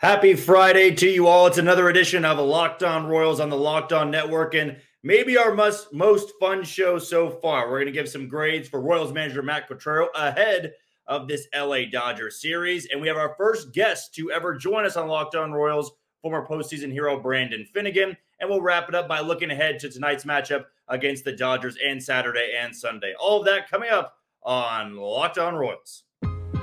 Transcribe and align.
Happy 0.00 0.32
Friday 0.32 0.94
to 0.94 1.06
you 1.06 1.26
all. 1.26 1.46
It's 1.46 1.58
another 1.58 1.90
edition 1.90 2.24
of 2.24 2.38
Locked 2.38 2.82
On 2.82 3.06
Royals 3.06 3.38
on 3.38 3.50
the 3.50 3.56
Locked 3.58 3.92
On 3.92 4.10
Network 4.10 4.54
and 4.54 4.78
maybe 5.02 5.36
our 5.36 5.52
most, 5.52 5.92
most 5.92 6.32
fun 6.40 6.64
show 6.64 6.98
so 6.98 7.28
far. 7.28 7.66
We're 7.68 7.80
going 7.80 7.92
to 7.92 7.92
give 7.92 8.08
some 8.08 8.26
grades 8.26 8.66
for 8.66 8.80
Royals 8.80 9.12
manager 9.12 9.42
Matt 9.42 9.68
Quatraro 9.68 10.06
ahead 10.14 10.72
of 11.06 11.28
this 11.28 11.46
LA 11.54 11.80
Dodgers 11.92 12.40
series. 12.40 12.86
And 12.86 12.98
we 12.98 13.08
have 13.08 13.18
our 13.18 13.34
first 13.36 13.74
guest 13.74 14.14
to 14.14 14.30
ever 14.30 14.56
join 14.56 14.86
us 14.86 14.96
on 14.96 15.06
Locked 15.06 15.34
On 15.34 15.52
Royals, 15.52 15.92
former 16.22 16.46
postseason 16.46 16.90
hero 16.90 17.20
Brandon 17.20 17.66
Finnegan. 17.66 18.16
And 18.40 18.48
we'll 18.48 18.62
wrap 18.62 18.88
it 18.88 18.94
up 18.94 19.06
by 19.06 19.20
looking 19.20 19.50
ahead 19.50 19.78
to 19.80 19.90
tonight's 19.90 20.24
matchup 20.24 20.64
against 20.88 21.26
the 21.26 21.32
Dodgers 21.32 21.76
and 21.86 22.02
Saturday 22.02 22.54
and 22.58 22.74
Sunday. 22.74 23.12
All 23.20 23.40
of 23.40 23.44
that 23.44 23.70
coming 23.70 23.90
up 23.90 24.14
on 24.44 24.96
Locked 24.96 25.36
On 25.36 25.56
Royals. 25.56 26.04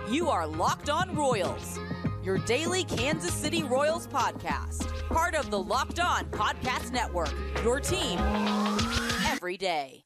You 0.09 0.27
are 0.27 0.47
Locked 0.47 0.89
On 0.89 1.15
Royals 1.15 1.77
your 2.27 2.37
daily 2.39 2.83
Kansas 2.83 3.31
City 3.31 3.63
Royals 3.63 4.05
podcast. 4.05 4.85
Part 5.07 5.33
of 5.33 5.49
the 5.49 5.57
Locked 5.57 6.01
On 6.01 6.25
Podcast 6.25 6.91
Network, 6.91 7.33
your 7.63 7.79
team 7.79 8.19
every 9.27 9.55
day. 9.55 10.03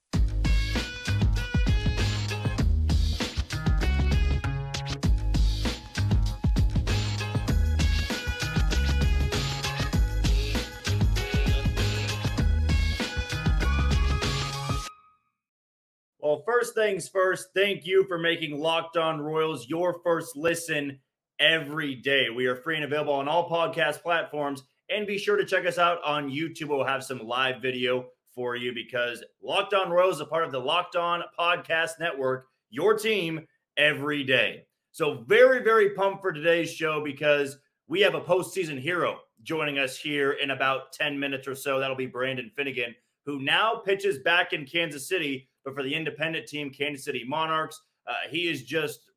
Well, 16.19 16.43
first 16.45 16.75
things 16.75 17.09
first, 17.09 17.47
thank 17.55 17.87
you 17.87 18.05
for 18.07 18.19
making 18.19 18.59
Locked 18.59 18.95
On 18.95 19.19
Royals 19.19 19.67
your 19.67 19.99
first 20.03 20.37
listen 20.37 20.99
every 21.41 21.95
day. 21.95 22.29
We 22.29 22.45
are 22.45 22.55
free 22.55 22.75
and 22.75 22.85
available 22.85 23.13
on 23.13 23.27
all 23.27 23.49
podcast 23.49 24.03
platforms. 24.03 24.63
And 24.89 25.07
be 25.07 25.17
sure 25.17 25.35
to 25.35 25.45
check 25.45 25.65
us 25.65 25.77
out 25.77 26.01
on 26.05 26.29
YouTube. 26.29 26.69
We'll 26.69 26.85
have 26.85 27.03
some 27.03 27.25
live 27.25 27.61
video 27.61 28.05
for 28.33 28.55
you 28.55 28.73
because 28.73 29.23
Locked 29.41 29.73
On 29.73 29.89
Royals 29.89 30.15
is 30.15 30.21
a 30.21 30.25
part 30.25 30.45
of 30.45 30.51
the 30.51 30.59
Locked 30.59 30.95
On 30.95 31.23
Podcast 31.37 31.99
Network, 31.99 32.47
your 32.69 32.97
team 32.97 33.47
every 33.75 34.23
day. 34.23 34.65
So, 34.91 35.23
very, 35.27 35.63
very 35.63 35.91
pumped 35.91 36.21
for 36.21 36.31
today's 36.31 36.71
show 36.71 37.03
because 37.03 37.57
we 37.87 38.01
have 38.01 38.13
a 38.13 38.21
postseason 38.21 38.79
hero 38.79 39.19
joining 39.43 39.79
us 39.79 39.97
here 39.97 40.33
in 40.33 40.51
about 40.51 40.91
10 40.93 41.19
minutes 41.19 41.47
or 41.47 41.55
so. 41.55 41.79
That'll 41.79 41.95
be 41.95 42.05
Brandon 42.05 42.51
Finnegan, 42.55 42.93
who 43.25 43.39
now 43.41 43.81
pitches 43.83 44.19
back 44.19 44.53
in 44.53 44.65
Kansas 44.65 45.07
City, 45.07 45.49
but 45.63 45.73
for 45.73 45.83
the 45.83 45.95
independent 45.95 46.47
team, 46.47 46.69
Kansas 46.69 47.05
City 47.05 47.23
Monarchs. 47.25 47.81
Uh, 48.05 48.29
he 48.29 48.49
is 48.49 48.63
just 48.63 49.10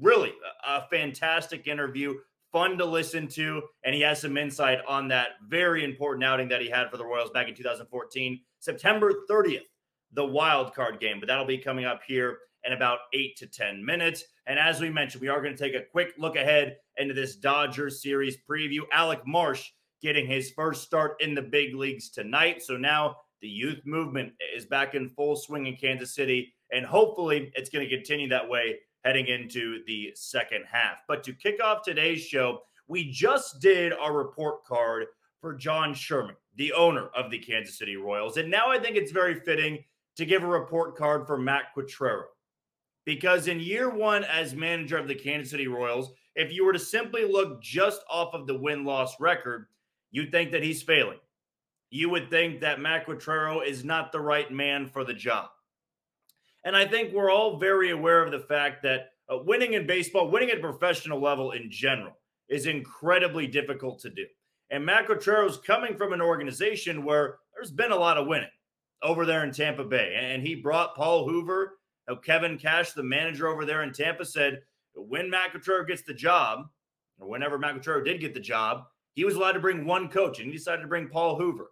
really 0.00 0.32
a 0.66 0.82
fantastic 0.88 1.66
interview, 1.66 2.14
fun 2.52 2.78
to 2.78 2.84
listen 2.84 3.28
to, 3.28 3.62
and 3.84 3.94
he 3.94 4.00
has 4.02 4.20
some 4.20 4.36
insight 4.36 4.78
on 4.86 5.08
that 5.08 5.28
very 5.48 5.84
important 5.84 6.24
outing 6.24 6.48
that 6.48 6.60
he 6.60 6.68
had 6.68 6.90
for 6.90 6.96
the 6.96 7.04
Royals 7.04 7.30
back 7.30 7.48
in 7.48 7.54
2014, 7.54 8.40
September 8.58 9.12
30th, 9.30 9.60
the 10.12 10.24
wild 10.24 10.74
card 10.74 11.00
game. 11.00 11.20
But 11.20 11.28
that'll 11.28 11.46
be 11.46 11.58
coming 11.58 11.84
up 11.84 12.00
here 12.06 12.38
in 12.64 12.72
about 12.72 12.98
eight 13.14 13.36
to 13.38 13.46
10 13.46 13.84
minutes. 13.84 14.24
And 14.46 14.58
as 14.58 14.80
we 14.80 14.90
mentioned, 14.90 15.22
we 15.22 15.28
are 15.28 15.40
going 15.40 15.56
to 15.56 15.62
take 15.62 15.74
a 15.74 15.86
quick 15.90 16.12
look 16.18 16.36
ahead 16.36 16.76
into 16.96 17.14
this 17.14 17.36
Dodgers 17.36 18.02
series 18.02 18.36
preview. 18.48 18.80
Alec 18.92 19.20
Marsh 19.26 19.70
getting 20.02 20.26
his 20.26 20.50
first 20.50 20.82
start 20.82 21.16
in 21.20 21.34
the 21.34 21.42
big 21.42 21.74
leagues 21.74 22.10
tonight. 22.10 22.62
So 22.62 22.76
now 22.76 23.16
the 23.40 23.48
youth 23.48 23.80
movement 23.84 24.32
is 24.54 24.66
back 24.66 24.94
in 24.94 25.08
full 25.08 25.36
swing 25.36 25.66
in 25.66 25.76
Kansas 25.76 26.14
City. 26.14 26.52
And 26.72 26.84
hopefully 26.84 27.50
it's 27.54 27.70
going 27.70 27.88
to 27.88 27.94
continue 27.94 28.28
that 28.28 28.48
way 28.48 28.78
heading 29.04 29.26
into 29.26 29.82
the 29.86 30.12
second 30.14 30.64
half. 30.70 31.02
But 31.08 31.22
to 31.24 31.32
kick 31.32 31.62
off 31.62 31.82
today's 31.82 32.22
show, 32.22 32.60
we 32.88 33.10
just 33.10 33.60
did 33.60 33.92
our 33.92 34.12
report 34.12 34.64
card 34.64 35.06
for 35.40 35.54
John 35.54 35.94
Sherman, 35.94 36.36
the 36.56 36.72
owner 36.72 37.08
of 37.16 37.30
the 37.30 37.38
Kansas 37.38 37.78
City 37.78 37.96
Royals. 37.96 38.36
And 38.36 38.50
now 38.50 38.68
I 38.68 38.78
think 38.78 38.96
it's 38.96 39.12
very 39.12 39.40
fitting 39.40 39.78
to 40.16 40.26
give 40.26 40.42
a 40.42 40.46
report 40.46 40.96
card 40.96 41.26
for 41.26 41.38
Matt 41.38 41.74
Quatraro. 41.76 42.24
Because 43.06 43.48
in 43.48 43.60
year 43.60 43.88
one 43.88 44.24
as 44.24 44.54
manager 44.54 44.98
of 44.98 45.08
the 45.08 45.14
Kansas 45.14 45.50
City 45.50 45.66
Royals, 45.66 46.12
if 46.34 46.52
you 46.52 46.64
were 46.64 46.72
to 46.72 46.78
simply 46.78 47.24
look 47.24 47.62
just 47.62 48.02
off 48.10 48.34
of 48.34 48.46
the 48.46 48.56
win 48.56 48.84
loss 48.84 49.18
record, 49.18 49.66
you'd 50.10 50.30
think 50.30 50.52
that 50.52 50.62
he's 50.62 50.82
failing. 50.82 51.18
You 51.90 52.10
would 52.10 52.30
think 52.30 52.60
that 52.60 52.80
Matt 52.80 53.06
Quatraro 53.06 53.66
is 53.66 53.84
not 53.84 54.12
the 54.12 54.20
right 54.20 54.50
man 54.50 54.86
for 54.86 55.04
the 55.04 55.14
job. 55.14 55.48
And 56.64 56.76
I 56.76 56.86
think 56.86 57.12
we're 57.12 57.30
all 57.30 57.58
very 57.58 57.90
aware 57.90 58.22
of 58.22 58.32
the 58.32 58.40
fact 58.40 58.82
that 58.82 59.12
uh, 59.32 59.38
winning 59.38 59.74
in 59.74 59.86
baseball, 59.86 60.30
winning 60.30 60.50
at 60.50 60.58
a 60.58 60.60
professional 60.60 61.20
level 61.20 61.52
in 61.52 61.70
general, 61.70 62.12
is 62.48 62.66
incredibly 62.66 63.46
difficult 63.46 64.00
to 64.00 64.10
do. 64.10 64.26
And 64.70 64.84
Matt 64.84 65.10
is 65.10 65.56
coming 65.58 65.96
from 65.96 66.12
an 66.12 66.20
organization 66.20 67.04
where 67.04 67.38
there's 67.54 67.70
been 67.70 67.92
a 67.92 67.96
lot 67.96 68.18
of 68.18 68.26
winning 68.26 68.50
over 69.02 69.24
there 69.24 69.44
in 69.44 69.52
Tampa 69.52 69.84
Bay. 69.84 70.14
And 70.16 70.46
he 70.46 70.54
brought 70.54 70.94
Paul 70.96 71.28
Hoover. 71.28 71.78
Kevin 72.24 72.58
Cash, 72.58 72.92
the 72.92 73.02
manager 73.04 73.46
over 73.46 73.64
there 73.64 73.84
in 73.84 73.92
Tampa, 73.92 74.24
said 74.24 74.62
when 74.94 75.30
Matt 75.30 75.52
gets 75.86 76.02
the 76.02 76.14
job, 76.14 76.66
or 77.20 77.28
whenever 77.28 77.56
Matt 77.56 77.82
did 77.82 78.20
get 78.20 78.34
the 78.34 78.40
job, 78.40 78.84
he 79.14 79.24
was 79.24 79.36
allowed 79.36 79.52
to 79.52 79.60
bring 79.60 79.84
one 79.84 80.08
coach, 80.08 80.38
and 80.38 80.48
he 80.48 80.56
decided 80.56 80.82
to 80.82 80.88
bring 80.88 81.08
Paul 81.08 81.36
Hoover. 81.36 81.70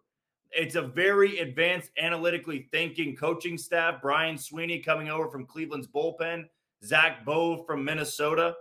It's 0.51 0.75
a 0.75 0.83
very 0.83 1.39
advanced, 1.39 1.91
analytically 1.99 2.69
thinking 2.73 3.15
coaching 3.17 3.59
staff. 3.59 4.01
Brian 4.01 4.39
Sweeney 4.39 4.79
coming 4.81 5.11
over 5.11 5.31
from 5.31 5.47
Cleveland's 5.47 5.87
bullpen, 5.87 6.45
Zach 6.85 7.25
Bove 7.25 7.67
from 7.67 7.85
Minnesota. 7.85 8.55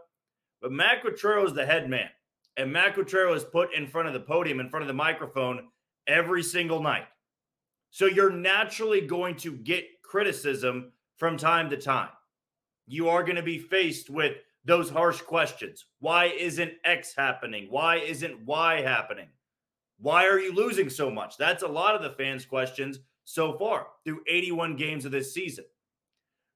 But 0.62 0.72
Matt 0.72 1.04
Quatraro 1.04 1.46
is 1.46 1.54
the 1.54 1.66
head 1.66 1.90
man. 1.90 2.10
And 2.58 2.74
Matt 2.74 2.96
Quatraro 2.96 3.36
is 3.36 3.44
put 3.44 3.74
in 3.74 3.88
front 3.88 4.08
of 4.08 4.14
the 4.14 4.20
podium, 4.20 4.60
in 4.60 4.70
front 4.70 4.84
of 4.84 4.88
the 4.88 4.94
microphone 4.94 5.68
every 6.08 6.44
single 6.44 6.82
night. 6.82 7.06
So 7.92 8.06
you're 8.06 8.32
naturally 8.32 9.02
going 9.02 9.36
to 9.38 9.52
get 9.52 9.86
criticism 10.02 10.92
from 11.16 11.38
time 11.38 11.70
to 11.70 11.78
time. 11.78 12.10
You 12.88 13.10
are 13.10 13.24
going 13.24 13.36
to 13.36 13.44
be 13.44 13.60
faced 13.60 14.10
with 14.10 14.38
those 14.66 14.90
harsh 14.90 15.22
questions. 15.22 15.86
Why 16.00 16.26
isn't 16.26 16.74
X 16.84 17.14
happening? 17.16 17.68
Why 17.70 17.98
isn't 17.98 18.46
Y 18.46 18.82
happening? 18.82 19.28
Why 20.00 20.26
are 20.28 20.40
you 20.40 20.54
losing 20.54 20.90
so 20.90 21.10
much? 21.10 21.38
That's 21.38 21.64
a 21.64 21.68
lot 21.68 21.96
of 21.96 22.02
the 22.02 22.16
fans' 22.18 22.46
questions 22.46 23.00
so 23.26 23.58
far 23.58 23.88
through 24.06 24.22
81 24.28 24.76
games 24.76 25.06
of 25.06 25.12
this 25.12 25.34
season. 25.34 25.66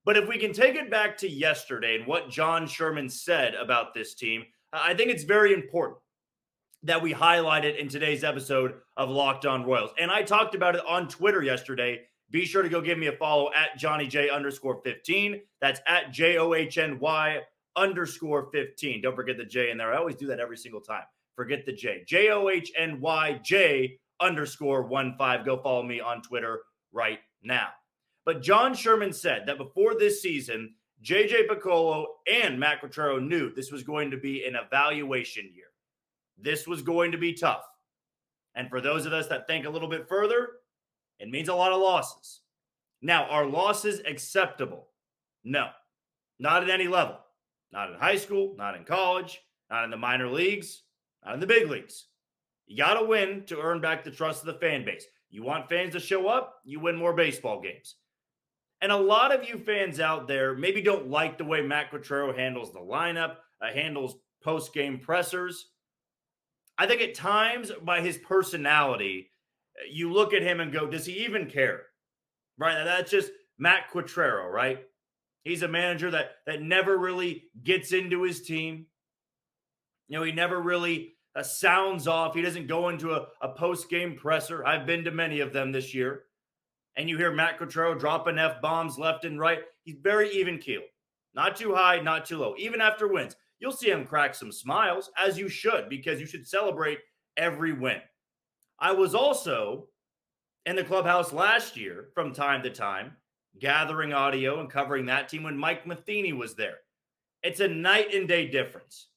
But 0.06 0.18
if 0.18 0.28
we 0.28 0.38
can 0.38 0.54
take 0.54 0.76
it 0.76 0.90
back 0.90 1.18
to 1.18 1.30
yesterday 1.30 1.96
and 1.96 2.08
what 2.08 2.30
John 2.30 2.68
Sherman 2.68 3.10
said 3.10 3.54
about 3.56 3.94
this 3.94 4.16
team, 4.16 4.46
I 4.74 4.94
think 4.94 5.12
it's 5.12 5.24
very 5.24 5.54
important 5.54 5.98
that 6.84 7.02
we 7.02 7.12
highlight 7.12 7.66
it 7.66 7.78
in 7.78 7.88
today's 7.88 8.24
episode 8.24 8.76
of 8.98 9.10
Locked 9.10 9.46
On 9.46 9.64
Royals. 9.64 9.92
And 10.00 10.10
I 10.10 10.24
talked 10.24 10.56
about 10.56 10.76
it 10.76 10.82
on 10.88 11.08
Twitter 11.08 11.44
yesterday. 11.44 12.02
Be 12.32 12.46
sure 12.46 12.64
to 12.64 12.70
go 12.70 12.82
give 12.82 12.98
me 12.98 13.08
a 13.08 13.12
follow 13.12 13.52
at 13.54 13.78
Johnny 13.78 14.08
J 14.08 14.30
underscore 14.30 14.82
15. 14.84 15.42
That's 15.60 15.82
at 15.86 16.12
J 16.12 16.38
O 16.38 16.54
H 16.54 16.78
N 16.78 16.98
Y 17.00 17.40
underscore 17.76 18.50
15. 18.52 19.02
Don't 19.02 19.16
forget 19.16 19.38
the 19.38 19.46
J 19.46 19.70
in 19.70 19.78
there. 19.78 19.94
I 19.94 19.98
always 19.98 20.16
do 20.16 20.28
that 20.28 20.40
every 20.40 20.58
single 20.58 20.82
time. 20.82 21.04
Forget 21.36 21.66
the 21.66 21.74
J. 21.74 22.04
J 22.08 22.30
O 22.30 22.50
H 22.50 22.72
N 22.78 23.00
Y 23.02 23.40
J 23.44 23.98
underscore 24.20 24.84
one 24.84 25.16
five. 25.18 25.46
Go 25.46 25.62
follow 25.62 25.84
me 25.84 26.00
on 26.00 26.22
Twitter 26.22 26.62
right 26.92 27.20
now. 27.44 27.70
But 28.26 28.42
John 28.42 28.74
Sherman 28.74 29.14
said 29.14 29.44
that 29.48 29.58
before 29.58 29.98
this 29.98 30.22
season, 30.22 30.76
JJ 31.04 31.48
Picollo 31.48 32.06
and 32.32 32.60
Matt 32.60 32.82
Quatraro 32.82 33.26
knew 33.26 33.54
this 33.54 33.72
was 33.72 33.84
going 33.84 34.12
to 34.12 34.18
be 34.18 34.46
an 34.46 34.56
evaluation 34.56 35.50
year. 35.54 35.66
This 36.38 36.68
was 36.68 36.84
going 36.84 37.12
to 37.12 37.18
be 37.18 37.34
tough. 37.34 37.64
And 38.54 38.70
for 38.70 38.82
those 38.82 39.06
of 39.06 39.14
us 39.14 39.28
that 39.28 39.48
think 39.48 39.66
a 39.66 39.70
little 39.70 39.88
bit 39.88 40.08
further, 40.08 40.50
it 41.20 41.30
means 41.30 41.50
a 41.50 41.56
lot 41.56 41.72
of 41.72 41.82
losses. 41.82 42.42
Now, 43.02 43.26
are 43.26 43.46
losses 43.46 44.02
acceptable? 44.06 44.90
No, 45.44 45.70
not 46.38 46.62
at 46.64 46.70
any 46.70 46.88
level. 46.88 47.18
Not 47.72 47.92
in 47.92 47.98
high 47.98 48.18
school, 48.18 48.54
not 48.58 48.76
in 48.76 48.84
college, 48.84 49.42
not 49.70 49.86
in 49.86 49.92
the 49.92 49.98
minor 49.98 50.28
leagues, 50.28 50.84
not 51.26 51.36
in 51.36 51.40
the 51.40 51.48
big 51.48 51.70
leagues. 51.70 52.08
You 52.68 52.78
got 52.78 52.96
to 52.96 53.06
win 53.06 53.44
to 53.48 53.60
earn 53.60 53.82
back 53.82 54.04
the 54.04 54.12
trust 54.12 54.42
of 54.42 54.48
the 54.48 54.60
fan 54.60 54.86
base. 54.86 55.06
You 55.30 55.44
want 55.44 55.70
fans 55.70 55.94
to 55.94 56.00
show 56.00 56.28
up, 56.28 56.56
you 56.64 56.80
win 56.80 56.96
more 56.96 57.14
baseball 57.14 57.62
games. 57.62 57.96
And 58.82 58.92
a 58.92 58.98
lot 58.98 59.34
of 59.34 59.48
you 59.48 59.60
fans 59.60 60.00
out 60.00 60.28
there 60.28 60.56
maybe 60.56 60.82
don't 60.82 61.10
like 61.10 61.38
the 61.38 61.46
way 61.46 61.62
Matt 61.62 61.92
Quatraro 61.92 62.36
handles 62.36 62.74
the 62.74 62.80
lineup, 62.80 63.36
uh, 63.62 63.72
handles 63.72 64.16
post 64.44 64.74
game 64.74 65.00
pressers. 65.00 65.68
I 66.78 66.88
think 66.88 67.02
at 67.02 67.14
times, 67.14 67.72
by 67.84 68.02
his 68.02 68.18
personality, 68.18 69.30
you 69.92 70.12
look 70.12 70.34
at 70.34 70.42
him 70.42 70.60
and 70.60 70.74
go, 70.74 70.88
does 70.88 71.06
he 71.06 71.26
even 71.26 71.48
care? 71.50 71.84
Right? 72.58 72.84
That's 72.84 73.12
just 73.12 73.32
Matt 73.60 73.92
Quatraro, 73.94 74.50
right? 74.50 74.80
He's 75.44 75.62
a 75.62 75.68
manager 75.68 76.12
that 76.12 76.32
that 76.48 76.62
never 76.62 76.98
really 76.98 77.46
gets 77.64 77.94
into 77.94 78.24
his 78.24 78.42
team. 78.42 78.88
You 80.12 80.18
know, 80.18 80.26
he 80.26 80.34
never 80.34 80.60
really 80.60 81.14
uh, 81.38 81.42
sounds 81.42 82.06
off. 82.06 82.36
He 82.36 82.42
doesn't 82.42 82.68
go 82.68 82.90
into 82.90 83.14
a, 83.14 83.28
a 83.42 83.48
post 83.48 83.90
game 83.90 84.18
presser. 84.18 84.66
I've 84.66 84.86
been 84.86 85.06
to 85.06 85.12
many 85.12 85.40
of 85.40 85.54
them 85.54 85.72
this 85.72 85.94
year. 85.94 86.24
And 86.98 87.10
you 87.10 87.16
hear 87.16 87.32
Matt 87.32 87.58
Quatraro 87.58 87.98
dropping 87.98 88.38
F 88.38 88.62
bombs 88.62 89.00
left 89.00 89.24
and 89.24 89.40
right. 89.40 89.60
He's 89.86 89.96
very 90.04 90.30
even 90.32 90.58
keeled, 90.58 90.84
not 91.34 91.56
too 91.56 91.74
high, 91.74 92.02
not 92.02 92.26
too 92.26 92.40
low. 92.40 92.56
Even 92.58 92.82
after 92.82 93.08
wins, 93.08 93.38
you'll 93.60 93.72
see 93.72 93.90
him 93.90 94.06
crack 94.06 94.36
some 94.36 94.52
smiles, 94.52 95.10
as 95.18 95.40
you 95.40 95.48
should, 95.48 95.88
because 95.88 96.20
you 96.20 96.26
should 96.26 96.46
celebrate 96.46 97.00
every 97.38 97.72
win. 97.72 98.02
I 98.80 98.92
was 98.92 99.16
also 99.16 99.88
in 100.66 100.76
the 100.76 100.84
clubhouse 100.84 101.32
last 101.32 101.78
year 101.78 102.10
from 102.14 102.34
time 102.34 102.64
to 102.64 102.70
time, 102.70 103.16
gathering 103.60 104.12
audio 104.12 104.60
and 104.60 104.70
covering 104.70 105.06
that 105.06 105.30
team 105.30 105.44
when 105.44 105.58
Mike 105.58 105.88
Matheny 105.88 106.34
was 106.34 106.54
there. 106.56 106.80
It's 107.44 107.62
a 107.62 107.68
night 107.70 108.14
and 108.14 108.28
day 108.28 108.46
difference. 108.50 109.08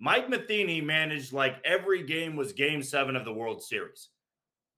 Mike 0.00 0.30
Matheny 0.30 0.80
managed 0.80 1.32
like 1.32 1.56
every 1.64 2.04
game 2.04 2.36
was 2.36 2.52
game 2.52 2.82
seven 2.82 3.16
of 3.16 3.24
the 3.24 3.32
World 3.32 3.62
Series. 3.62 4.10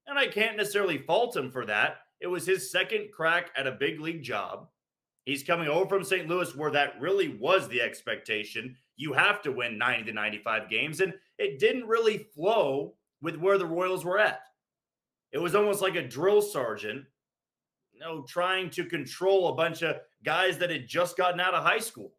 And 0.06 0.18
I 0.18 0.26
can't 0.26 0.56
necessarily 0.56 0.98
fault 0.98 1.36
him 1.36 1.50
for 1.50 1.66
that. 1.66 1.98
It 2.20 2.26
was 2.26 2.46
his 2.46 2.70
second 2.70 3.10
crack 3.12 3.50
at 3.56 3.66
a 3.66 3.72
big 3.72 4.00
league 4.00 4.22
job. 4.22 4.68
He's 5.24 5.42
coming 5.42 5.68
over 5.68 5.88
from 5.88 6.04
St. 6.04 6.26
Louis, 6.26 6.54
where 6.56 6.70
that 6.70 7.00
really 7.00 7.36
was 7.38 7.68
the 7.68 7.80
expectation. 7.80 8.76
You 8.96 9.12
have 9.12 9.42
to 9.42 9.52
win 9.52 9.78
90 9.78 10.04
to 10.04 10.12
95 10.12 10.68
games. 10.68 11.00
And 11.00 11.14
it 11.38 11.58
didn't 11.58 11.86
really 11.86 12.26
flow 12.34 12.94
with 13.20 13.36
where 13.36 13.58
the 13.58 13.66
Royals 13.66 14.04
were 14.04 14.18
at. 14.18 14.40
It 15.32 15.38
was 15.38 15.54
almost 15.54 15.82
like 15.82 15.94
a 15.94 16.06
drill 16.06 16.42
sergeant, 16.42 17.04
you 17.92 18.00
know, 18.00 18.24
trying 18.26 18.70
to 18.70 18.84
control 18.84 19.48
a 19.48 19.54
bunch 19.54 19.82
of 19.82 19.96
guys 20.24 20.58
that 20.58 20.70
had 20.70 20.88
just 20.88 21.16
gotten 21.16 21.40
out 21.40 21.54
of 21.54 21.62
high 21.62 21.78
school. 21.78 22.12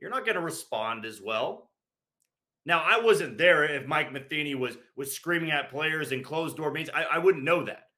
You're 0.00 0.10
not 0.10 0.24
going 0.24 0.34
to 0.36 0.42
respond 0.42 1.04
as 1.04 1.20
well. 1.22 1.70
Now, 2.64 2.82
I 2.84 3.00
wasn't 3.00 3.38
there 3.38 3.64
if 3.64 3.86
Mike 3.86 4.12
Matheny 4.12 4.54
was 4.54 4.76
was 4.96 5.12
screaming 5.12 5.50
at 5.50 5.70
players 5.70 6.12
in 6.12 6.22
closed 6.22 6.56
door 6.56 6.70
meetings. 6.70 6.94
I, 6.94 7.04
I 7.04 7.18
wouldn't 7.18 7.44
know 7.44 7.64
that. 7.64 7.88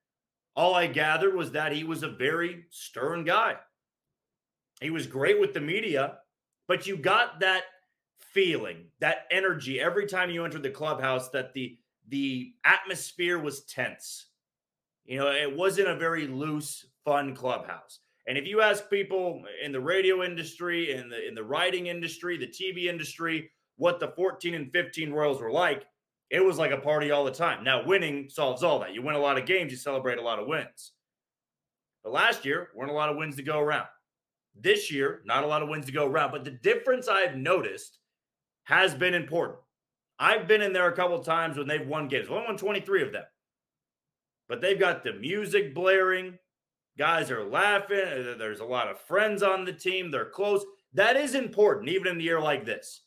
All 0.56 0.75
I 0.75 0.87
gathered 0.87 1.34
was 1.34 1.52
that 1.52 1.72
he 1.72 1.84
was 1.84 2.02
a 2.02 2.08
very 2.08 2.64
stern 2.70 3.25
guy. 3.25 3.56
He 4.81 4.90
was 4.90 5.06
great 5.06 5.40
with 5.40 5.52
the 5.52 5.61
media, 5.61 6.19
but 6.66 6.87
you 6.87 6.96
got 6.96 7.40
that 7.40 7.64
feeling, 8.19 8.87
that 9.00 9.26
energy 9.31 9.81
every 9.81 10.06
time 10.06 10.31
you 10.31 10.44
entered 10.44 10.62
the 10.62 10.70
clubhouse 10.70 11.28
that 11.31 11.52
the 11.55 11.78
the 12.08 12.55
atmosphere 12.64 13.38
was 13.38 13.64
tense. 13.64 14.26
You 15.05 15.19
know, 15.19 15.31
it 15.31 15.55
wasn't 15.55 15.88
a 15.88 15.96
very 15.96 16.26
loose, 16.26 16.87
fun 17.05 17.34
clubhouse. 17.34 18.00
And 18.26 18.38
if 18.38 18.46
you 18.46 18.62
ask 18.62 18.88
people 18.88 19.43
in 19.62 19.72
the 19.72 19.81
radio 19.81 20.22
industry, 20.22 20.93
in 20.93 21.08
the 21.08 21.26
in 21.26 21.34
the 21.34 21.44
writing 21.44 21.88
industry, 21.88 22.38
the 22.38 22.46
TV 22.46 22.87
industry, 22.87 23.50
what 23.76 24.00
the 24.00 24.08
14 24.08 24.54
and 24.54 24.72
15 24.72 25.12
Royals 25.12 25.40
were 25.40 25.50
like, 25.50 25.84
it 26.30 26.40
was 26.40 26.58
like 26.58 26.70
a 26.70 26.78
party 26.78 27.10
all 27.10 27.24
the 27.24 27.30
time. 27.30 27.64
Now, 27.64 27.84
winning 27.84 28.28
solves 28.28 28.62
all 28.62 28.80
that. 28.80 28.94
You 28.94 29.02
win 29.02 29.14
a 29.14 29.20
lot 29.20 29.38
of 29.38 29.46
games, 29.46 29.70
you 29.70 29.78
celebrate 29.78 30.18
a 30.18 30.22
lot 30.22 30.38
of 30.38 30.46
wins. 30.46 30.92
But 32.02 32.12
last 32.12 32.44
year, 32.44 32.68
weren't 32.74 32.90
a 32.90 32.94
lot 32.94 33.08
of 33.08 33.16
wins 33.16 33.36
to 33.36 33.42
go 33.42 33.58
around. 33.58 33.86
This 34.54 34.92
year, 34.92 35.22
not 35.24 35.44
a 35.44 35.46
lot 35.46 35.62
of 35.62 35.68
wins 35.68 35.86
to 35.86 35.92
go 35.92 36.06
around. 36.06 36.30
But 36.30 36.44
the 36.44 36.50
difference 36.50 37.08
I've 37.08 37.36
noticed 37.36 37.98
has 38.64 38.94
been 38.94 39.14
important. 39.14 39.58
I've 40.18 40.46
been 40.46 40.62
in 40.62 40.72
there 40.72 40.88
a 40.88 40.96
couple 40.96 41.18
times 41.24 41.56
when 41.56 41.66
they've 41.66 41.86
won 41.86 42.08
games. 42.08 42.28
Only 42.28 42.44
won 42.46 42.56
23 42.56 43.02
of 43.02 43.12
them. 43.12 43.24
But 44.48 44.60
they've 44.60 44.78
got 44.78 45.02
the 45.02 45.14
music 45.14 45.74
blaring. 45.74 46.38
Guys 46.96 47.30
are 47.30 47.44
laughing. 47.44 48.36
There's 48.38 48.60
a 48.60 48.64
lot 48.64 48.88
of 48.88 49.00
friends 49.00 49.42
on 49.42 49.64
the 49.64 49.72
team. 49.72 50.10
They're 50.10 50.26
close. 50.26 50.64
That 50.92 51.16
is 51.16 51.34
important, 51.34 51.88
even 51.88 52.06
in 52.06 52.18
the 52.18 52.24
year 52.24 52.40
like 52.40 52.64
this, 52.64 53.00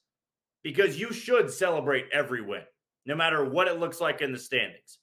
because 0.67 0.99
you 0.99 1.13
should 1.13 1.49
celebrate 1.49 2.07
every 2.11 2.41
win, 2.41 2.63
no 3.05 3.15
matter 3.15 3.41
what 3.41 3.69
it 3.69 3.79
looks 3.79 4.01
like 4.01 4.21
in 4.21 4.33
the 4.33 4.37
standings. 4.37 4.99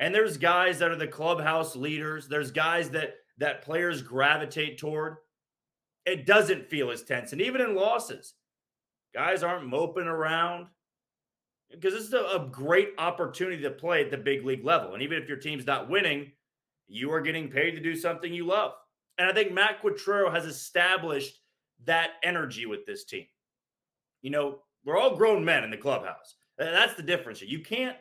And 0.00 0.12
there's 0.12 0.36
guys 0.36 0.80
that 0.80 0.90
are 0.90 0.96
the 0.96 1.06
clubhouse 1.06 1.76
leaders. 1.76 2.26
There's 2.26 2.50
guys 2.50 2.90
that 2.90 3.14
that 3.38 3.62
players 3.62 4.02
gravitate 4.02 4.76
toward. 4.76 5.18
It 6.04 6.26
doesn't 6.26 6.68
feel 6.68 6.90
as 6.90 7.04
tense. 7.04 7.30
And 7.30 7.40
even 7.40 7.60
in 7.60 7.76
losses, 7.76 8.34
guys 9.14 9.44
aren't 9.44 9.68
moping 9.68 10.08
around 10.08 10.66
because 11.70 11.94
this 11.94 12.02
is 12.02 12.12
a, 12.12 12.42
a, 12.42 12.48
great 12.50 12.94
opportunity 12.98 13.62
to 13.62 13.70
play 13.70 14.02
at 14.02 14.10
the 14.10 14.16
big 14.16 14.44
league 14.44 14.64
level. 14.64 14.92
And 14.92 15.04
even 15.04 15.22
if 15.22 15.28
your 15.28 15.36
team's 15.36 15.66
not 15.66 15.88
winning, 15.88 16.32
you 16.88 17.12
are 17.12 17.20
getting 17.20 17.48
paid 17.48 17.72
to 17.72 17.80
do 17.80 17.94
something 17.94 18.34
you 18.34 18.44
love. 18.44 18.72
And 19.18 19.30
I 19.30 19.32
think 19.32 19.52
Matt 19.52 19.80
Quatraro 19.80 20.32
has 20.32 20.46
established 20.46 21.38
that 21.84 22.14
energy 22.24 22.66
with 22.66 22.86
this 22.86 23.04
team. 23.04 23.26
You 24.22 24.30
know, 24.30 24.58
we're 24.84 24.98
all 24.98 25.16
grown 25.16 25.44
men 25.44 25.64
in 25.64 25.70
the 25.70 25.76
clubhouse. 25.76 26.36
That's 26.58 26.94
the 26.94 27.02
difference. 27.02 27.40
You 27.42 27.60
can't 27.60 27.96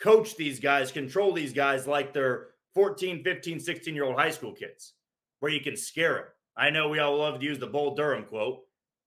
coach 0.00 0.36
these 0.36 0.60
guys, 0.60 0.92
control 0.92 1.32
these 1.32 1.52
guys 1.52 1.86
like 1.86 2.12
they're 2.12 2.48
14, 2.74 3.24
15, 3.24 3.60
16 3.60 3.94
year 3.94 4.04
old 4.04 4.16
high 4.16 4.30
school 4.30 4.52
kids 4.52 4.94
where 5.40 5.52
you 5.52 5.60
can 5.60 5.76
scare 5.76 6.14
them. 6.14 6.24
I 6.56 6.70
know 6.70 6.88
we 6.88 6.98
all 6.98 7.16
love 7.16 7.40
to 7.40 7.46
use 7.46 7.58
the 7.58 7.66
Bull 7.66 7.94
Durham 7.94 8.24
quote. 8.24 8.60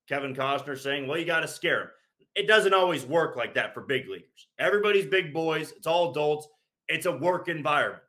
Kevin 0.09 0.35
Costner 0.35 0.77
saying, 0.77 1.07
well, 1.07 1.17
you 1.17 1.25
got 1.25 1.41
to 1.41 1.47
scare 1.47 1.79
them 1.79 1.89
it 2.35 2.47
doesn't 2.47 2.73
always 2.73 3.05
work 3.05 3.35
like 3.35 3.53
that 3.55 3.73
for 3.73 3.81
big 3.81 4.07
leaguers. 4.07 4.47
Everybody's 4.59 5.05
big 5.05 5.33
boys, 5.33 5.71
it's 5.71 5.87
all 5.87 6.11
adults, 6.11 6.47
it's 6.87 7.05
a 7.05 7.11
work 7.11 7.47
environment. 7.47 8.03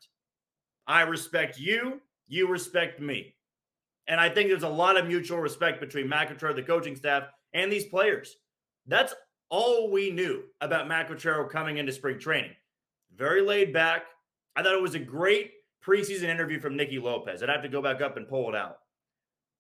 I 0.86 1.02
respect 1.02 1.58
you, 1.58 2.00
you 2.28 2.48
respect 2.48 3.00
me. 3.00 3.34
And 4.08 4.20
I 4.20 4.28
think 4.28 4.48
there's 4.48 4.62
a 4.62 4.68
lot 4.68 4.96
of 4.96 5.06
mutual 5.06 5.38
respect 5.38 5.80
between 5.80 6.08
McIntyre, 6.08 6.54
the 6.54 6.62
coaching 6.62 6.96
staff, 6.96 7.24
and 7.54 7.70
these 7.70 7.86
players. 7.86 8.36
That's 8.86 9.14
all 9.50 9.90
we 9.90 10.10
knew 10.10 10.44
about 10.60 10.88
Matt 10.88 11.08
Quatraro 11.08 11.48
coming 11.48 11.78
into 11.78 11.92
spring 11.92 12.18
training. 12.18 12.52
Very 13.14 13.42
laid 13.42 13.72
back. 13.72 14.04
I 14.56 14.62
thought 14.62 14.74
it 14.74 14.82
was 14.82 14.94
a 14.94 15.00
great 15.00 15.52
preseason 15.84 16.24
interview 16.24 16.60
from 16.60 16.76
Nicky 16.76 16.98
Lopez. 16.98 17.42
I'd 17.42 17.48
have 17.48 17.62
to 17.62 17.68
go 17.68 17.82
back 17.82 18.00
up 18.00 18.16
and 18.16 18.28
pull 18.28 18.48
it 18.48 18.54
out. 18.54 18.78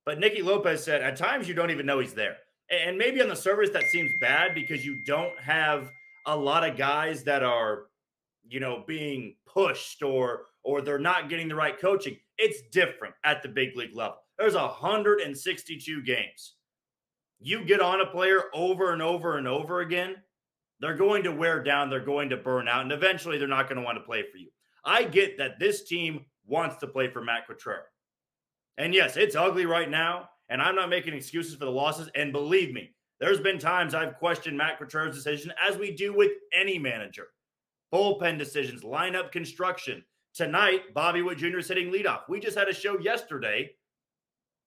But 0.04 0.18
Nicky 0.18 0.42
Lopez 0.42 0.82
said, 0.82 1.02
at 1.02 1.16
times 1.16 1.48
you 1.48 1.54
don't 1.54 1.70
even 1.70 1.86
know 1.86 1.98
he's 1.98 2.14
there. 2.14 2.36
And 2.70 2.96
maybe 2.96 3.20
on 3.20 3.28
the 3.28 3.36
surface 3.36 3.70
that 3.70 3.84
seems 3.84 4.12
bad 4.20 4.54
because 4.54 4.84
you 4.84 4.96
don't 5.06 5.38
have 5.38 5.90
a 6.26 6.36
lot 6.36 6.68
of 6.68 6.76
guys 6.76 7.22
that 7.24 7.42
are, 7.42 7.84
you 8.48 8.60
know, 8.60 8.82
being 8.86 9.36
pushed 9.46 10.02
or 10.02 10.46
or 10.64 10.80
they're 10.80 10.98
not 10.98 11.28
getting 11.28 11.48
the 11.48 11.54
right 11.54 11.78
coaching. 11.78 12.16
It's 12.38 12.62
different 12.70 13.14
at 13.24 13.42
the 13.42 13.48
big 13.48 13.76
league 13.76 13.96
level. 13.96 14.18
There's 14.38 14.54
162 14.54 16.02
games. 16.02 16.54
You 17.42 17.64
get 17.64 17.80
on 17.80 18.00
a 18.00 18.06
player 18.06 18.44
over 18.54 18.92
and 18.92 19.02
over 19.02 19.38
and 19.38 19.48
over 19.48 19.80
again, 19.80 20.16
they're 20.80 20.96
going 20.96 21.22
to 21.24 21.32
wear 21.32 21.62
down, 21.62 21.90
they're 21.90 22.00
going 22.00 22.30
to 22.30 22.36
burn 22.36 22.68
out, 22.68 22.82
and 22.82 22.92
eventually 22.92 23.38
they're 23.38 23.48
not 23.48 23.68
going 23.68 23.78
to 23.78 23.84
want 23.84 23.98
to 23.98 24.04
play 24.04 24.24
for 24.30 24.38
you. 24.38 24.48
I 24.84 25.04
get 25.04 25.38
that 25.38 25.58
this 25.58 25.84
team 25.84 26.24
wants 26.46 26.76
to 26.76 26.86
play 26.86 27.08
for 27.08 27.22
Matt 27.22 27.48
Quatraro. 27.48 27.82
And 28.78 28.94
yes, 28.94 29.16
it's 29.16 29.36
ugly 29.36 29.66
right 29.66 29.90
now. 29.90 30.28
And 30.48 30.60
I'm 30.60 30.74
not 30.74 30.90
making 30.90 31.14
excuses 31.14 31.54
for 31.54 31.64
the 31.64 31.70
losses. 31.70 32.10
And 32.14 32.32
believe 32.32 32.74
me, 32.74 32.94
there's 33.20 33.40
been 33.40 33.58
times 33.58 33.94
I've 33.94 34.16
questioned 34.16 34.58
Matt 34.58 34.78
Quatraro's 34.78 35.14
decision, 35.14 35.52
as 35.66 35.76
we 35.78 35.92
do 35.92 36.12
with 36.12 36.32
any 36.52 36.78
manager. 36.78 37.28
Bullpen 37.94 38.38
decisions, 38.38 38.82
lineup 38.82 39.30
construction. 39.32 40.04
Tonight, 40.34 40.94
Bobby 40.94 41.22
Witt 41.22 41.38
Jr. 41.38 41.58
is 41.58 41.68
hitting 41.68 41.92
leadoff. 41.92 42.22
We 42.28 42.40
just 42.40 42.58
had 42.58 42.68
a 42.68 42.74
show 42.74 42.98
yesterday 42.98 43.70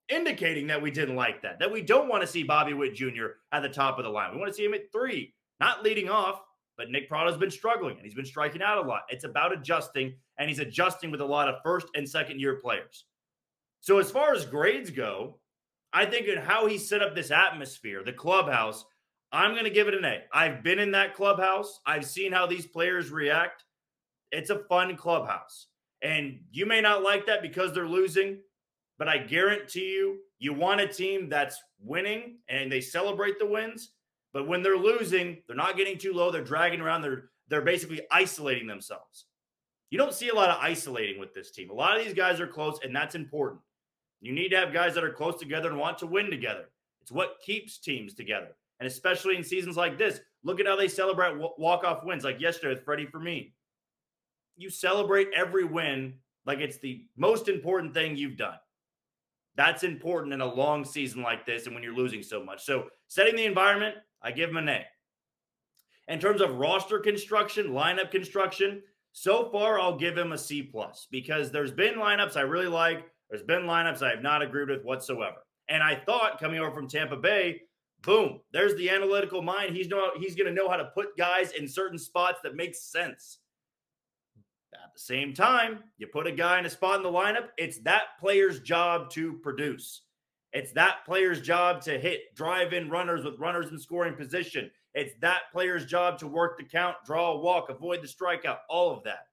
indicating 0.09 0.67
that 0.67 0.81
we 0.81 0.91
didn't 0.91 1.15
like 1.15 1.41
that, 1.41 1.59
that 1.59 1.71
we 1.71 1.81
don't 1.81 2.09
want 2.09 2.21
to 2.21 2.27
see 2.27 2.43
Bobby 2.43 2.73
Witt 2.73 2.95
Jr. 2.95 3.37
at 3.51 3.61
the 3.61 3.69
top 3.69 3.97
of 3.97 4.05
the 4.05 4.11
line. 4.11 4.31
We 4.31 4.39
want 4.39 4.49
to 4.51 4.55
see 4.55 4.65
him 4.65 4.73
at 4.73 4.91
three, 4.91 5.33
not 5.59 5.83
leading 5.83 6.09
off. 6.09 6.41
But 6.77 6.91
Nick 6.91 7.07
Pratto's 7.07 7.37
been 7.37 7.51
struggling 7.51 7.95
and 7.95 8.05
he's 8.05 8.15
been 8.15 8.25
striking 8.25 8.61
out 8.61 8.83
a 8.83 8.87
lot. 8.87 9.03
It's 9.09 9.23
about 9.23 9.53
adjusting, 9.53 10.13
and 10.37 10.49
he's 10.49 10.59
adjusting 10.59 11.09
with 11.09 11.21
a 11.21 11.25
lot 11.25 11.47
of 11.47 11.55
first 11.63 11.87
and 11.95 12.07
second 12.07 12.39
year 12.41 12.59
players. 12.61 13.05
So, 13.79 13.99
as 13.99 14.11
far 14.11 14.33
as 14.33 14.45
grades 14.45 14.89
go, 14.89 15.39
I 15.93 16.05
think 16.05 16.27
in 16.27 16.37
how 16.37 16.67
he 16.67 16.77
set 16.77 17.01
up 17.01 17.15
this 17.15 17.31
atmosphere, 17.31 18.03
the 18.03 18.11
clubhouse, 18.11 18.83
I'm 19.31 19.51
going 19.51 19.63
to 19.63 19.69
give 19.69 19.87
it 19.87 19.93
an 19.93 20.03
A. 20.03 20.23
I've 20.33 20.63
been 20.63 20.79
in 20.79 20.91
that 20.91 21.15
clubhouse. 21.15 21.79
I've 21.85 22.05
seen 22.05 22.31
how 22.31 22.45
these 22.45 22.65
players 22.65 23.09
react. 23.11 23.63
It's 24.31 24.49
a 24.49 24.63
fun 24.67 24.97
clubhouse. 24.97 25.67
And 26.01 26.39
you 26.51 26.65
may 26.65 26.81
not 26.81 27.03
like 27.03 27.25
that 27.27 27.41
because 27.41 27.73
they're 27.73 27.87
losing, 27.87 28.39
but 28.97 29.07
I 29.07 29.17
guarantee 29.17 29.91
you, 29.93 30.19
you 30.39 30.53
want 30.53 30.81
a 30.81 30.87
team 30.87 31.29
that's 31.29 31.61
winning 31.79 32.37
and 32.49 32.71
they 32.71 32.81
celebrate 32.81 33.39
the 33.39 33.45
wins. 33.45 33.91
But 34.33 34.47
when 34.47 34.61
they're 34.61 34.77
losing, 34.77 35.41
they're 35.47 35.55
not 35.55 35.77
getting 35.77 35.97
too 35.97 36.13
low. 36.13 36.31
They're 36.31 36.43
dragging 36.43 36.81
around. 36.81 37.01
They're 37.01 37.29
they're 37.47 37.61
basically 37.61 38.01
isolating 38.11 38.67
themselves. 38.67 39.25
You 39.91 39.97
don't 39.97 40.13
see 40.13 40.29
a 40.29 40.35
lot 40.35 40.49
of 40.49 40.57
isolating 40.59 41.19
with 41.19 41.33
this 41.33 41.51
team. 41.51 41.69
A 41.69 41.73
lot 41.73 41.97
of 41.97 42.03
these 42.03 42.13
guys 42.13 42.39
are 42.39 42.47
close, 42.47 42.79
and 42.83 42.95
that's 42.95 43.15
important. 43.15 43.61
You 44.19 44.33
need 44.33 44.49
to 44.49 44.57
have 44.57 44.73
guys 44.73 44.95
that 44.95 45.03
are 45.03 45.13
close 45.13 45.39
together 45.39 45.69
and 45.69 45.77
want 45.77 45.99
to 45.99 46.07
win 46.07 46.31
together. 46.31 46.65
It's 47.01 47.11
what 47.11 47.37
keeps 47.45 47.77
teams 47.77 48.15
together. 48.15 48.55
And 48.79 48.87
especially 48.87 49.37
in 49.37 49.43
seasons 49.43 49.77
like 49.77 49.97
this, 49.97 50.19
look 50.43 50.59
at 50.59 50.65
how 50.65 50.75
they 50.75 50.87
celebrate 50.87 51.37
walk-off 51.57 52.03
wins 52.03 52.23
like 52.23 52.41
yesterday 52.41 52.73
with 52.73 52.83
Freddy 52.83 53.05
Fermin. 53.05 53.51
You 54.57 54.69
celebrate 54.69 55.29
every 55.35 55.65
win 55.65 56.15
like 56.45 56.59
it's 56.59 56.79
the 56.79 57.05
most 57.15 57.47
important 57.47 57.93
thing 57.93 58.17
you've 58.17 58.37
done. 58.37 58.57
That's 59.55 59.83
important 59.83 60.33
in 60.33 60.41
a 60.41 60.53
long 60.53 60.83
season 60.83 61.21
like 61.21 61.45
this 61.45 61.65
and 61.65 61.73
when 61.73 61.83
you're 61.83 61.95
losing 61.95 62.23
so 62.23 62.43
much. 62.43 62.63
So, 62.65 62.87
setting 63.07 63.35
the 63.35 63.45
environment, 63.45 63.95
I 64.21 64.31
give 64.31 64.49
him 64.49 64.57
an 64.57 64.69
A. 64.69 64.85
In 66.07 66.19
terms 66.19 66.41
of 66.41 66.55
roster 66.57 66.99
construction, 66.99 67.67
lineup 67.67 68.11
construction, 68.11 68.81
so 69.11 69.49
far 69.49 69.79
I'll 69.79 69.97
give 69.97 70.17
him 70.17 70.33
a 70.33 70.37
C 70.37 70.61
plus 70.61 71.07
because 71.09 71.51
there's 71.51 71.71
been 71.71 71.95
lineups 71.95 72.35
I 72.35 72.41
really 72.41 72.67
like 72.67 73.05
there's 73.29 73.43
been 73.43 73.63
lineups 73.63 74.03
I 74.03 74.09
have 74.09 74.21
not 74.21 74.41
agreed 74.41 74.69
with 74.69 74.83
whatsoever. 74.83 75.37
And 75.67 75.81
I 75.81 75.95
thought 75.95 76.39
coming 76.39 76.59
over 76.59 76.71
from 76.71 76.87
Tampa 76.87 77.15
Bay, 77.15 77.61
Boom. 78.05 78.39
There's 78.51 78.75
the 78.75 78.89
analytical 78.89 79.41
mind. 79.41 79.75
He's 79.75 79.87
know 79.87 80.11
he's 80.19 80.35
going 80.35 80.47
to 80.47 80.53
know 80.53 80.69
how 80.69 80.77
to 80.77 80.91
put 80.93 81.17
guys 81.17 81.51
in 81.51 81.67
certain 81.67 81.97
spots 81.97 82.39
that 82.43 82.55
makes 82.55 82.83
sense. 82.91 83.39
Same 84.95 85.33
time, 85.33 85.83
you 85.97 86.07
put 86.07 86.27
a 86.27 86.31
guy 86.31 86.59
in 86.59 86.65
a 86.65 86.69
spot 86.69 86.97
in 86.97 87.03
the 87.03 87.09
lineup, 87.09 87.49
it's 87.57 87.79
that 87.79 88.17
player's 88.19 88.61
job 88.61 89.09
to 89.11 89.33
produce. 89.33 90.01
It's 90.53 90.71
that 90.71 91.03
player's 91.05 91.41
job 91.41 91.81
to 91.81 91.99
hit 91.99 92.33
drive 92.33 92.71
in 92.71 92.89
runners 92.89 93.25
with 93.25 93.39
runners 93.39 93.71
in 93.71 93.77
scoring 93.77 94.13
position. 94.15 94.71
It's 94.93 95.13
that 95.19 95.51
player's 95.51 95.85
job 95.85 96.17
to 96.19 96.27
work 96.27 96.57
the 96.57 96.63
count, 96.63 96.95
draw 97.05 97.33
a 97.33 97.39
walk, 97.39 97.69
avoid 97.69 98.01
the 98.01 98.07
strikeout, 98.07 98.59
all 98.69 98.95
of 98.95 99.03
that. 99.03 99.27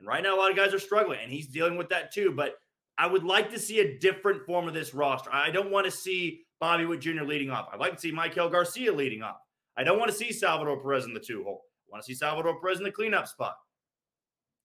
And 0.00 0.08
right 0.08 0.22
now, 0.22 0.34
a 0.34 0.38
lot 0.38 0.50
of 0.50 0.56
guys 0.56 0.74
are 0.74 0.80
struggling, 0.80 1.20
and 1.22 1.30
he's 1.30 1.46
dealing 1.46 1.76
with 1.76 1.88
that 1.90 2.12
too. 2.12 2.32
But 2.32 2.56
I 2.98 3.06
would 3.06 3.22
like 3.22 3.50
to 3.50 3.58
see 3.60 3.78
a 3.78 3.98
different 3.98 4.44
form 4.44 4.66
of 4.66 4.74
this 4.74 4.92
roster. 4.92 5.32
I 5.32 5.50
don't 5.50 5.70
want 5.70 5.84
to 5.84 5.92
see 5.92 6.40
Bobby 6.58 6.84
Witt 6.84 7.00
Jr. 7.00 7.22
leading 7.22 7.50
off. 7.50 7.68
I'd 7.72 7.78
like 7.78 7.94
to 7.94 8.00
see 8.00 8.12
Maikel 8.12 8.50
Garcia 8.50 8.92
leading 8.92 9.22
off. 9.22 9.36
I 9.76 9.84
don't 9.84 9.98
want 9.98 10.10
to 10.10 10.16
see 10.16 10.32
Salvador 10.32 10.82
Perez 10.82 11.04
in 11.04 11.14
the 11.14 11.20
two 11.20 11.44
hole. 11.44 11.62
I 11.88 11.92
want 11.92 12.02
to 12.02 12.06
see 12.06 12.14
Salvador 12.14 12.60
Perez 12.60 12.78
in 12.78 12.84
the 12.84 12.90
cleanup 12.90 13.28
spot. 13.28 13.54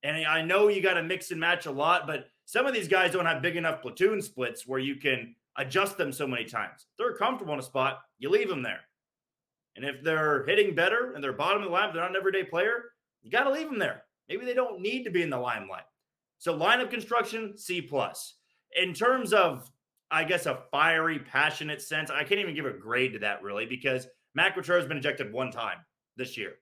And 0.06 0.24
I 0.24 0.44
know 0.44 0.68
you 0.68 0.84
got 0.84 0.94
to 0.94 1.04
mix 1.04 1.32
and 1.32 1.40
match 1.40 1.66
a 1.66 1.72
lot, 1.72 2.06
but 2.06 2.30
some 2.46 2.68
of 2.68 2.76
these 2.76 2.88
guys 2.88 3.12
don't 3.12 3.26
have 3.26 3.42
big 3.42 3.56
enough 3.56 3.82
platoon 3.82 4.22
splits 4.22 4.68
where 4.68 4.80
you 4.80 4.98
can 4.98 5.34
adjust 5.58 5.98
them 5.98 6.14
so 6.14 6.28
many 6.28 6.46
times. 6.46 6.86
If 6.92 6.98
they're 7.00 7.16
comfortable 7.16 7.54
in 7.54 7.60
a 7.60 7.64
spot, 7.64 8.02
you 8.20 8.30
leave 8.30 8.48
them 8.48 8.62
there. 8.62 8.82
And 9.76 9.84
if 9.84 10.04
they're 10.04 10.46
hitting 10.46 10.76
better 10.76 11.14
and 11.14 11.24
they're 11.24 11.34
bottom 11.34 11.64
of 11.64 11.70
the 11.70 11.74
line, 11.74 11.92
they're 11.92 12.04
not 12.04 12.12
an 12.12 12.18
everyday 12.18 12.44
player, 12.44 12.92
you 13.24 13.32
got 13.32 13.46
to 13.46 13.52
leave 13.52 13.68
them 13.68 13.80
there. 13.80 14.04
Maybe 14.30 14.46
they 14.46 14.54
don't 14.54 14.80
need 14.80 15.06
to 15.06 15.10
be 15.10 15.24
in 15.24 15.32
the 15.32 15.40
limelight. 15.40 15.86
So 16.38 16.56
lineup 16.56 16.92
construction, 16.92 17.58
C 17.58 17.82
plus. 17.82 18.36
In 18.76 18.94
terms 18.94 19.34
of, 19.34 19.72
I 20.12 20.24
guess, 20.24 20.46
a 20.46 20.60
fiery, 20.70 21.18
passionate 21.18 21.82
sense, 21.82 22.12
I 22.12 22.24
can't 22.24 22.40
even 22.40 22.54
give 22.54 22.68
a 22.68 22.74
grade 22.74 23.14
to 23.14 23.20
that 23.20 23.42
really 23.42 23.66
because 23.66 24.08
Matt 24.36 24.56
Quatraro 24.56 24.78
has 24.78 24.86
been 24.86 24.98
ejected 24.98 25.34
one 25.34 25.50
time 25.50 25.78
this 26.16 26.38
year. 26.38 26.54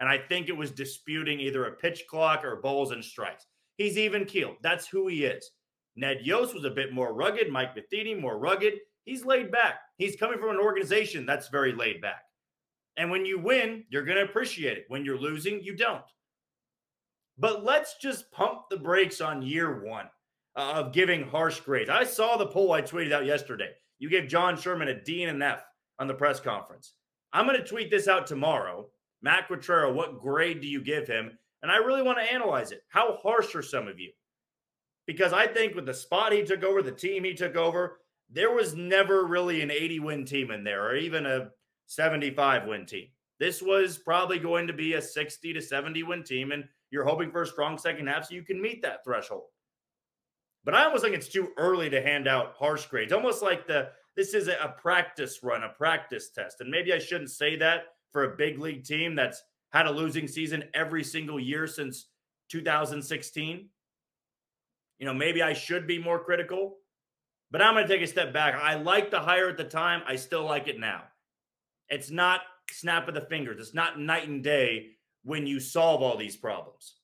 And 0.00 0.08
I 0.08 0.18
think 0.18 0.48
it 0.48 0.56
was 0.56 0.70
disputing 0.70 1.40
either 1.40 1.64
a 1.64 1.76
pitch 1.76 2.04
clock 2.08 2.44
or 2.44 2.56
balls 2.56 2.92
and 2.92 3.04
strikes. 3.04 3.46
He's 3.76 3.98
even 3.98 4.24
keeled. 4.24 4.56
That's 4.62 4.86
who 4.86 5.08
he 5.08 5.24
is. 5.24 5.50
Ned 5.96 6.20
Yost 6.22 6.54
was 6.54 6.64
a 6.64 6.70
bit 6.70 6.92
more 6.92 7.14
rugged. 7.14 7.50
Mike 7.50 7.74
Matheny, 7.74 8.14
more 8.14 8.38
rugged. 8.38 8.74
He's 9.04 9.24
laid 9.24 9.50
back. 9.50 9.80
He's 9.96 10.16
coming 10.16 10.38
from 10.38 10.50
an 10.50 10.60
organization 10.60 11.26
that's 11.26 11.48
very 11.48 11.72
laid 11.72 12.00
back. 12.00 12.22
And 12.96 13.10
when 13.10 13.24
you 13.24 13.38
win, 13.38 13.84
you're 13.90 14.04
going 14.04 14.18
to 14.18 14.24
appreciate 14.24 14.78
it. 14.78 14.84
When 14.88 15.04
you're 15.04 15.18
losing, 15.18 15.62
you 15.62 15.76
don't. 15.76 16.02
But 17.38 17.64
let's 17.64 17.96
just 17.98 18.30
pump 18.32 18.62
the 18.68 18.76
brakes 18.76 19.20
on 19.20 19.42
year 19.42 19.84
one 19.84 20.06
uh, 20.56 20.72
of 20.74 20.92
giving 20.92 21.28
harsh 21.28 21.60
grades. 21.60 21.90
I 21.90 22.04
saw 22.04 22.36
the 22.36 22.46
poll 22.46 22.72
I 22.72 22.82
tweeted 22.82 23.12
out 23.12 23.26
yesterday. 23.26 23.70
You 24.00 24.10
gave 24.10 24.28
John 24.28 24.56
Sherman 24.56 24.88
a 24.88 25.02
D 25.02 25.22
and 25.22 25.36
an 25.36 25.42
F 25.42 25.64
on 25.98 26.06
the 26.06 26.14
press 26.14 26.40
conference. 26.40 26.94
I'm 27.32 27.46
going 27.46 27.58
to 27.58 27.66
tweet 27.66 27.90
this 27.90 28.08
out 28.08 28.26
tomorrow. 28.26 28.88
Matt 29.22 29.48
Quatraro, 29.48 29.94
what 29.94 30.20
grade 30.20 30.60
do 30.60 30.68
you 30.68 30.82
give 30.82 31.06
him? 31.06 31.38
And 31.62 31.72
I 31.72 31.76
really 31.78 32.02
want 32.02 32.18
to 32.18 32.32
analyze 32.32 32.70
it. 32.70 32.82
How 32.88 33.16
harsh 33.22 33.54
are 33.54 33.62
some 33.62 33.88
of 33.88 33.98
you? 33.98 34.12
Because 35.06 35.32
I 35.32 35.46
think 35.46 35.74
with 35.74 35.86
the 35.86 35.94
spot 35.94 36.32
he 36.32 36.44
took 36.44 36.62
over, 36.62 36.82
the 36.82 36.92
team 36.92 37.24
he 37.24 37.34
took 37.34 37.56
over, 37.56 37.98
there 38.30 38.52
was 38.52 38.74
never 38.74 39.26
really 39.26 39.62
an 39.62 39.70
80 39.70 40.00
win 40.00 40.24
team 40.24 40.50
in 40.50 40.62
there 40.62 40.84
or 40.86 40.96
even 40.96 41.26
a 41.26 41.48
75 41.86 42.66
win 42.66 42.86
team. 42.86 43.06
This 43.40 43.62
was 43.62 43.98
probably 43.98 44.38
going 44.38 44.66
to 44.66 44.72
be 44.72 44.94
a 44.94 45.02
60 45.02 45.52
to 45.52 45.62
70 45.62 46.02
win 46.02 46.24
team. 46.24 46.52
And 46.52 46.64
you're 46.90 47.06
hoping 47.06 47.30
for 47.30 47.42
a 47.42 47.46
strong 47.46 47.78
second 47.78 48.06
half 48.06 48.26
so 48.26 48.34
you 48.34 48.42
can 48.42 48.60
meet 48.60 48.82
that 48.82 49.04
threshold. 49.04 49.44
But 50.64 50.74
I 50.74 50.84
almost 50.84 51.04
think 51.04 51.14
it's 51.14 51.28
too 51.28 51.48
early 51.56 51.88
to 51.90 52.02
hand 52.02 52.28
out 52.28 52.54
harsh 52.58 52.86
grades. 52.86 53.12
Almost 53.12 53.42
like 53.42 53.66
the 53.66 53.90
this 54.16 54.34
is 54.34 54.48
a 54.48 54.74
practice 54.76 55.38
run, 55.44 55.62
a 55.62 55.68
practice 55.68 56.30
test. 56.30 56.60
And 56.60 56.70
maybe 56.70 56.92
I 56.92 56.98
shouldn't 56.98 57.30
say 57.30 57.56
that 57.56 57.84
for 58.12 58.24
a 58.24 58.36
big 58.36 58.58
league 58.58 58.84
team 58.84 59.14
that's 59.14 59.42
had 59.70 59.86
a 59.86 59.90
losing 59.90 60.26
season 60.26 60.64
every 60.74 61.04
single 61.04 61.38
year 61.38 61.66
since 61.66 62.06
2016. 62.50 63.68
You 64.98 65.06
know, 65.06 65.14
maybe 65.14 65.42
I 65.42 65.52
should 65.52 65.86
be 65.86 65.98
more 65.98 66.18
critical, 66.18 66.76
but 67.50 67.62
I'm 67.62 67.74
going 67.74 67.86
to 67.86 67.92
take 67.92 68.02
a 68.02 68.06
step 68.06 68.32
back. 68.32 68.54
I 68.54 68.74
like 68.74 69.10
the 69.10 69.20
hire 69.20 69.48
at 69.48 69.56
the 69.56 69.64
time. 69.64 70.02
I 70.06 70.16
still 70.16 70.44
like 70.44 70.68
it 70.68 70.80
now. 70.80 71.02
It's 71.88 72.10
not 72.10 72.40
snap 72.70 73.08
of 73.08 73.14
the 73.14 73.20
fingers. 73.22 73.60
It's 73.60 73.74
not 73.74 74.00
night 74.00 74.28
and 74.28 74.42
day 74.42 74.90
when 75.22 75.46
you 75.46 75.60
solve 75.60 76.02
all 76.02 76.16
these 76.16 76.36
problems. 76.36 76.94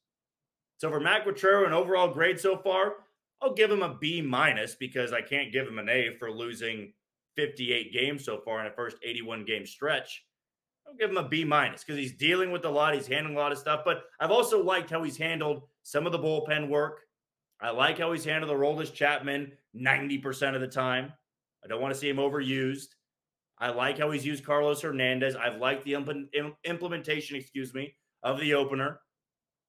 So 0.79 0.91
for 0.91 1.01
Matt 1.01 1.25
Quatraro, 1.25 1.67
an 1.67 1.73
overall 1.73 2.13
grade 2.13 2.41
so 2.41 2.57
far, 2.57 2.95
I'll 3.41 3.55
give 3.55 3.71
him 3.71 3.83
a 3.83 3.95
B 3.95 4.21
minus 4.21 4.75
because 4.75 5.13
I 5.13 5.21
can't 5.21 5.53
give 5.53 5.67
him 5.67 5.79
an 5.79 5.89
A 5.89 6.17
for 6.19 6.31
losing 6.31 6.93
58 7.37 7.93
games 7.93 8.25
so 8.25 8.39
far 8.39 8.61
in 8.61 8.67
a 8.67 8.75
first 8.75 8.97
81 9.03 9.45
game 9.45 9.67
stretch. 9.67 10.25
I'll 10.87 10.95
give 10.95 11.11
him 11.11 11.17
a 11.17 11.29
B 11.29 11.45
minus 11.45 11.83
because 11.83 11.99
he's 11.99 12.17
dealing 12.17 12.51
with 12.51 12.65
a 12.65 12.71
lot. 12.71 12.95
He's 12.95 13.07
handling 13.07 13.37
a 13.37 13.41
lot 13.41 13.53
of 13.53 13.59
stuff. 13.59 13.83
But 13.85 14.05
I've 14.21 14.31
also 14.31 14.63
liked 14.63 14.91
how 14.91 15.03
he's 15.03 15.17
handled 15.17 15.63
some 15.83 16.07
of 16.07 16.13
the 16.13 16.19
bullpen 16.19 16.69
work. 16.69 17.01
I 17.61 17.71
like 17.71 17.99
how 17.99 18.13
he's 18.13 18.25
handled 18.25 18.51
the 18.51 18.55
Aroldis 18.55 18.93
Chapman 18.93 19.53
90% 19.77 20.55
of 20.55 20.61
the 20.61 20.69
time. 20.69 21.13
I 21.65 21.69
don't 21.69 21.81
want 21.81 21.95
to 21.95 21.99
see 21.99 22.09
him 22.09 22.17
overused. 22.17 22.89
I 23.59 23.71
like 23.71 23.99
how 23.99 24.11
he's 24.11 24.27
used 24.27 24.45
Carlos 24.45 24.83
Hernandez. 24.83 25.37
I've 25.37 25.61
liked 25.61 25.85
the 25.85 25.95
implementation, 26.65 27.37
excuse 27.37 27.73
me, 27.73 27.95
of 28.23 28.41
the 28.41 28.55
opener. 28.55 29.01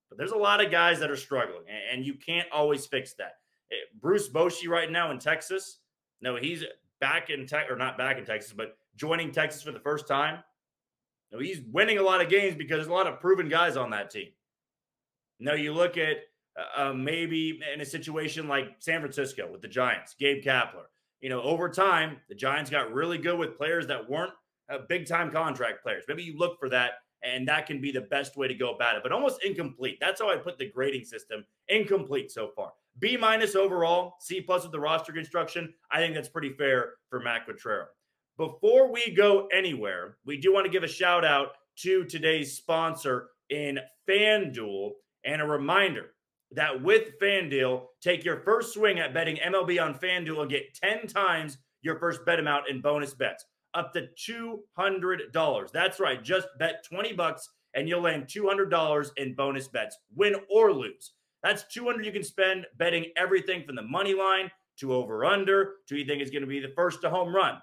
But 0.10 0.17
there's 0.17 0.31
a 0.31 0.38
lot 0.38 0.63
of 0.63 0.72
guys 0.72 1.00
that 1.00 1.12
are 1.12 1.15
struggling, 1.15 1.63
and 1.91 2.05
you 2.05 2.15
can't 2.15 2.48
always 2.51 2.86
fix 2.86 3.13
that. 3.15 3.34
Eh, 3.72 3.75
Bruce 4.01 4.29
Bochy 4.29 4.67
right 4.67 4.91
now 4.91 5.12
in 5.12 5.19
Texas. 5.19 5.79
No, 6.22 6.36
he's 6.36 6.63
back 7.00 7.29
in 7.29 7.48
Texas, 7.48 7.72
or 7.72 7.77
not 7.77 7.98
back 7.98 8.17
in 8.17 8.25
Texas, 8.25 8.53
but 8.53 8.77
joining 8.95 9.31
Texas 9.31 9.62
for 9.62 9.72
the 9.72 9.79
first 9.79 10.07
time. 10.07 10.39
He's 11.39 11.61
winning 11.71 11.97
a 11.97 12.03
lot 12.03 12.21
of 12.21 12.29
games 12.29 12.55
because 12.55 12.77
there's 12.77 12.87
a 12.87 12.93
lot 12.93 13.07
of 13.07 13.19
proven 13.19 13.49
guys 13.49 13.77
on 13.77 13.89
that 13.91 14.09
team. 14.09 14.29
Now 15.39 15.53
you 15.53 15.73
look 15.73 15.97
at 15.97 16.17
uh, 16.57 16.89
uh, 16.89 16.93
maybe 16.93 17.59
in 17.73 17.81
a 17.81 17.85
situation 17.85 18.47
like 18.47 18.75
San 18.79 19.01
Francisco 19.01 19.51
with 19.51 19.61
the 19.61 19.67
Giants, 19.67 20.15
Gabe 20.17 20.43
Kapler. 20.43 20.85
You 21.21 21.29
know, 21.29 21.41
over 21.41 21.69
time, 21.69 22.17
the 22.29 22.35
Giants 22.35 22.69
got 22.69 22.93
really 22.93 23.17
good 23.17 23.37
with 23.37 23.57
players 23.57 23.87
that 23.87 24.09
weren't 24.09 24.33
uh, 24.69 24.79
big 24.87 25.07
time 25.07 25.31
contract 25.31 25.83
players. 25.83 26.03
Maybe 26.07 26.23
you 26.23 26.37
look 26.37 26.59
for 26.59 26.69
that 26.69 26.93
and 27.25 27.47
that 27.47 27.65
can 27.65 27.81
be 27.81 27.91
the 27.91 28.01
best 28.01 28.37
way 28.37 28.47
to 28.47 28.53
go 28.53 28.73
about 28.73 28.95
it. 28.95 29.03
But 29.03 29.11
almost 29.11 29.43
incomplete. 29.43 29.97
That's 29.99 30.21
how 30.21 30.29
I 30.29 30.37
put 30.37 30.57
the 30.57 30.69
grading 30.69 31.05
system. 31.05 31.43
Incomplete 31.67 32.31
so 32.31 32.51
far. 32.55 32.71
B 32.99 33.17
minus 33.17 33.55
overall, 33.55 34.15
C 34.19 34.41
plus 34.41 34.63
with 34.63 34.71
the 34.71 34.79
roster 34.79 35.11
construction. 35.11 35.73
I 35.91 35.97
think 35.97 36.13
that's 36.13 36.29
pretty 36.29 36.53
fair 36.53 36.93
for 37.09 37.19
Matt 37.19 37.47
Quatraro. 37.47 37.85
Before 38.37 38.91
we 38.91 39.11
go 39.11 39.47
anywhere, 39.47 40.17
we 40.25 40.35
do 40.35 40.53
want 40.53 40.65
to 40.65 40.71
give 40.71 40.83
a 40.83 40.89
shout 40.89 41.23
out 41.23 41.51
to 41.77 42.03
today's 42.03 42.51
sponsor 42.51 43.29
in 43.49 43.79
FanDuel 44.09 44.91
and 45.23 45.41
a 45.41 45.45
reminder 45.45 46.07
that 46.51 46.83
with 46.83 47.17
FanDuel, 47.21 47.85
take 48.01 48.25
your 48.25 48.41
first 48.41 48.73
swing 48.73 48.99
at 48.99 49.13
betting 49.13 49.37
MLB 49.37 49.81
on 49.81 49.97
FanDuel 49.97 50.41
and 50.41 50.49
get 50.49 50.73
10 50.73 51.07
times 51.07 51.59
your 51.81 51.97
first 51.97 52.25
bet 52.25 52.39
amount 52.39 52.67
in 52.69 52.81
bonus 52.81 53.13
bets 53.13 53.45
up 53.73 53.93
to 53.93 54.09
$200. 54.77 55.71
That's 55.71 55.99
right. 56.01 56.21
Just 56.21 56.49
bet 56.59 56.83
20 56.83 57.13
bucks 57.13 57.49
and 57.73 57.87
you'll 57.87 58.01
land 58.01 58.25
$200 58.27 59.11
in 59.15 59.33
bonus 59.33 59.69
bets, 59.69 59.97
win 60.13 60.35
or 60.49 60.73
lose. 60.73 61.13
That's 61.41 61.63
200 61.73 62.05
you 62.05 62.11
can 62.11 62.23
spend 62.23 62.65
betting 62.77 63.05
everything 63.15 63.63
from 63.63 63.77
the 63.77 63.81
money 63.81 64.13
line 64.13 64.51
to 64.79 64.93
over 64.93 65.23
under 65.23 65.75
to 65.87 65.95
you 65.95 66.03
think 66.05 66.21
is 66.21 66.31
going 66.31 66.41
to 66.41 66.47
be 66.47 66.59
the 66.59 66.73
first 66.75 66.99
to 67.01 67.09
home 67.09 67.33
run. 67.33 67.59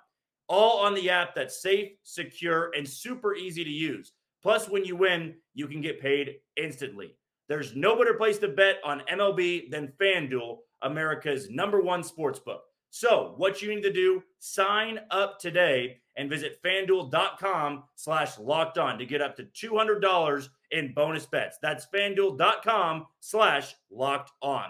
All 0.53 0.81
on 0.81 0.93
the 0.93 1.09
app 1.09 1.35
that's 1.35 1.63
safe, 1.63 1.93
secure, 2.03 2.73
and 2.77 2.87
super 2.87 3.35
easy 3.35 3.65
to 3.65 3.71
use. 3.71 4.13
Plus, 4.43 4.69
when 4.69 4.85
you 4.85 4.97
win, 4.97 5.37
you 5.55 5.67
can 5.67 5.81
get 5.81 5.99
paid 5.99 6.35
instantly. 6.59 7.17
There's 7.49 7.75
no 7.75 7.97
better 7.97 8.13
place 8.13 8.37
to 8.41 8.49
bet 8.49 8.77
on 8.85 9.01
MLB 9.11 9.71
than 9.71 9.95
FanDuel, 9.99 10.59
America's 10.83 11.49
number 11.49 11.81
one 11.81 12.03
sports 12.03 12.39
book. 12.39 12.65
So, 12.91 13.33
what 13.39 13.63
you 13.63 13.75
need 13.75 13.83
to 13.85 13.93
do, 13.95 14.23
sign 14.41 15.01
up 15.11 15.39
today 15.39 16.03
and 16.17 16.29
visit 16.29 16.63
fanduel.com 16.63 17.85
slash 17.95 18.39
locked 18.39 18.77
on 18.77 18.99
to 18.99 19.07
get 19.07 19.23
up 19.23 19.35
to 19.37 19.45
$200 19.45 20.49
in 20.73 20.93
bonus 20.93 21.25
bets. 21.25 21.57
That's 21.63 21.87
fanduel.com 21.87 23.07
slash 23.21 23.75
locked 23.91 24.33
on. 24.43 24.67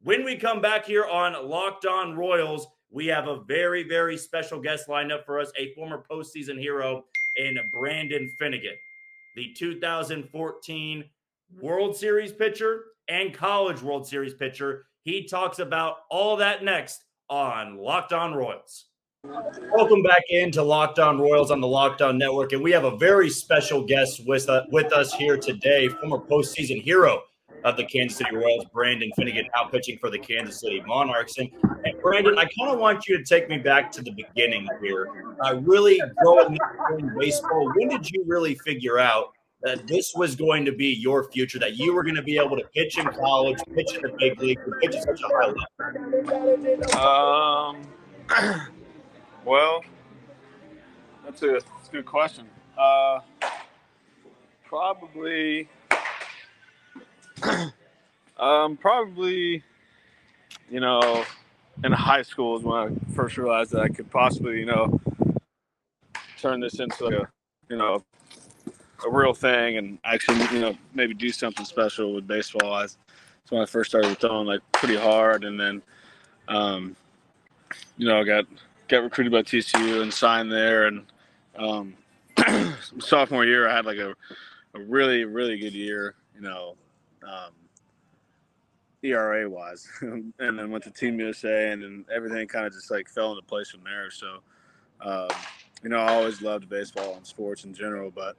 When 0.00 0.24
we 0.24 0.36
come 0.36 0.62
back 0.62 0.86
here 0.86 1.04
on 1.04 1.46
Locked 1.46 1.84
On 1.84 2.16
Royals, 2.16 2.66
we 2.90 3.06
have 3.06 3.28
a 3.28 3.40
very, 3.40 3.82
very 3.82 4.16
special 4.16 4.60
guest 4.60 4.88
lined 4.88 5.12
up 5.12 5.26
for 5.26 5.40
us, 5.40 5.50
a 5.58 5.74
former 5.74 6.04
postseason 6.10 6.58
hero 6.58 7.04
in 7.36 7.56
Brandon 7.72 8.30
Finnegan, 8.38 8.76
the 9.34 9.52
2014 9.56 11.04
World 11.60 11.96
Series 11.96 12.32
pitcher 12.32 12.84
and 13.08 13.34
College 13.34 13.82
World 13.82 14.06
Series 14.06 14.34
pitcher. 14.34 14.86
He 15.02 15.24
talks 15.24 15.58
about 15.58 15.98
all 16.10 16.36
that 16.36 16.64
next 16.64 17.04
on 17.28 17.76
Locked 17.76 18.12
On 18.12 18.34
Royals. 18.34 18.86
Welcome 19.24 20.02
back 20.02 20.22
into 20.28 20.62
Locked 20.62 20.98
On 20.98 21.20
Royals 21.20 21.50
on 21.50 21.60
the 21.60 21.66
Locked 21.66 22.02
On 22.02 22.16
Network, 22.16 22.52
and 22.52 22.62
we 22.62 22.70
have 22.70 22.84
a 22.84 22.96
very 22.96 23.28
special 23.28 23.84
guest 23.84 24.22
with 24.26 24.48
uh, 24.48 24.62
with 24.70 24.92
us 24.92 25.12
here 25.12 25.36
today, 25.36 25.88
former 25.88 26.18
postseason 26.18 26.80
hero 26.80 27.22
of 27.64 27.76
the 27.76 27.84
Kansas 27.84 28.18
City 28.18 28.34
Royals, 28.34 28.64
Brandon 28.72 29.10
Finnegan, 29.16 29.46
now 29.54 29.64
pitching 29.64 29.98
for 29.98 30.10
the 30.10 30.18
Kansas 30.18 30.60
City 30.60 30.82
Monarchs. 30.86 31.38
And, 31.38 31.50
and 31.84 32.00
Brandon, 32.00 32.38
I 32.38 32.44
kind 32.44 32.70
of 32.70 32.78
want 32.78 33.08
you 33.08 33.18
to 33.18 33.24
take 33.24 33.48
me 33.48 33.58
back 33.58 33.90
to 33.92 34.02
the 34.02 34.12
beginning 34.12 34.68
here. 34.80 35.36
Uh, 35.44 35.56
really 35.56 36.00
growing 36.22 36.56
up 36.60 36.98
in 36.98 37.18
baseball, 37.18 37.72
when 37.74 37.88
did 37.88 38.10
you 38.10 38.24
really 38.26 38.54
figure 38.56 38.98
out 38.98 39.32
that 39.62 39.86
this 39.86 40.14
was 40.14 40.36
going 40.36 40.64
to 40.64 40.72
be 40.72 40.94
your 40.94 41.30
future, 41.30 41.58
that 41.58 41.76
you 41.76 41.92
were 41.94 42.04
going 42.04 42.14
to 42.14 42.22
be 42.22 42.38
able 42.38 42.56
to 42.56 42.64
pitch 42.74 42.98
in 42.98 43.06
college, 43.06 43.58
pitch 43.74 43.94
in 43.94 44.02
the 44.02 44.14
big 44.18 44.40
league, 44.40 44.58
pitch 44.80 44.94
at 44.94 45.02
such 45.02 45.20
a 45.20 45.28
high 45.34 45.52
level? 46.90 46.96
Um, 47.00 47.82
well, 49.44 49.82
that's 51.24 51.42
a, 51.42 51.52
that's 51.52 51.88
a 51.88 51.92
good 51.92 52.06
question. 52.06 52.46
Uh, 52.78 53.20
probably, 54.64 55.68
um, 58.38 58.76
probably, 58.76 59.62
you 60.70 60.80
know, 60.80 61.24
in 61.84 61.92
high 61.92 62.22
school 62.22 62.56
is 62.56 62.62
when 62.62 62.76
I 62.76 63.14
first 63.14 63.36
realized 63.36 63.72
that 63.72 63.82
I 63.82 63.88
could 63.88 64.10
possibly, 64.10 64.58
you 64.58 64.66
know, 64.66 65.00
turn 66.38 66.60
this 66.60 66.80
into 66.80 67.04
like 67.04 67.14
a, 67.14 67.28
you 67.68 67.76
know, 67.76 68.02
a 69.04 69.10
real 69.10 69.34
thing 69.34 69.76
and 69.76 69.98
actually, 70.04 70.40
you 70.52 70.60
know, 70.60 70.76
maybe 70.94 71.14
do 71.14 71.30
something 71.30 71.66
special 71.66 72.14
with 72.14 72.26
baseball. 72.26 72.72
I, 72.72 72.82
that's 72.82 73.50
when 73.50 73.62
I 73.62 73.66
first 73.66 73.90
started 73.90 74.18
throwing 74.18 74.46
like 74.46 74.60
pretty 74.72 74.96
hard, 74.96 75.44
and 75.44 75.58
then, 75.58 75.82
um, 76.48 76.96
you 77.96 78.08
know, 78.08 78.20
I 78.20 78.24
got 78.24 78.46
got 78.88 79.04
recruited 79.04 79.32
by 79.32 79.42
TCU 79.42 80.02
and 80.02 80.12
signed 80.12 80.50
there, 80.50 80.86
and 80.86 81.04
um, 81.56 81.94
sophomore 82.98 83.44
year 83.44 83.68
I 83.68 83.76
had 83.76 83.86
like 83.86 83.98
a, 83.98 84.14
a 84.74 84.80
really 84.80 85.24
really 85.24 85.58
good 85.58 85.74
year, 85.74 86.14
you 86.34 86.40
know, 86.40 86.74
um, 87.26 87.52
ERA 89.02 89.48
wise, 89.48 89.88
and 90.00 90.32
then 90.38 90.70
went 90.70 90.84
to 90.84 90.90
Team 90.90 91.18
USA, 91.20 91.70
and 91.72 91.82
then 91.82 92.04
everything 92.14 92.46
kind 92.48 92.66
of 92.66 92.72
just 92.72 92.90
like 92.90 93.08
fell 93.08 93.32
into 93.32 93.42
place 93.42 93.70
from 93.70 93.82
there. 93.84 94.10
So, 94.10 94.38
um, 95.00 95.28
you 95.82 95.90
know, 95.90 95.98
I 95.98 96.14
always 96.14 96.42
loved 96.42 96.68
baseball 96.68 97.14
and 97.16 97.26
sports 97.26 97.64
in 97.64 97.74
general, 97.74 98.10
but 98.10 98.36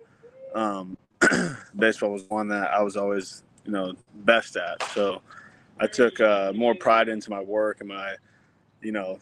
um, 0.56 0.98
baseball 1.78 2.12
was 2.12 2.24
one 2.30 2.48
that 2.50 2.72
I 2.72 2.82
was 2.82 2.98
always, 2.98 3.44
you 3.66 3.72
know, 3.72 3.94
best 4.16 4.58
at. 4.58 4.82
So 4.92 5.22
I 5.80 5.88
took 5.88 6.20
uh, 6.20 6.54
more 6.56 6.76
pride 6.76 7.10
into 7.10 7.30
my 7.30 7.42
work 7.42 7.78
and 7.80 7.90
my, 7.90 8.16
you 8.82 8.92
know, 8.92 9.20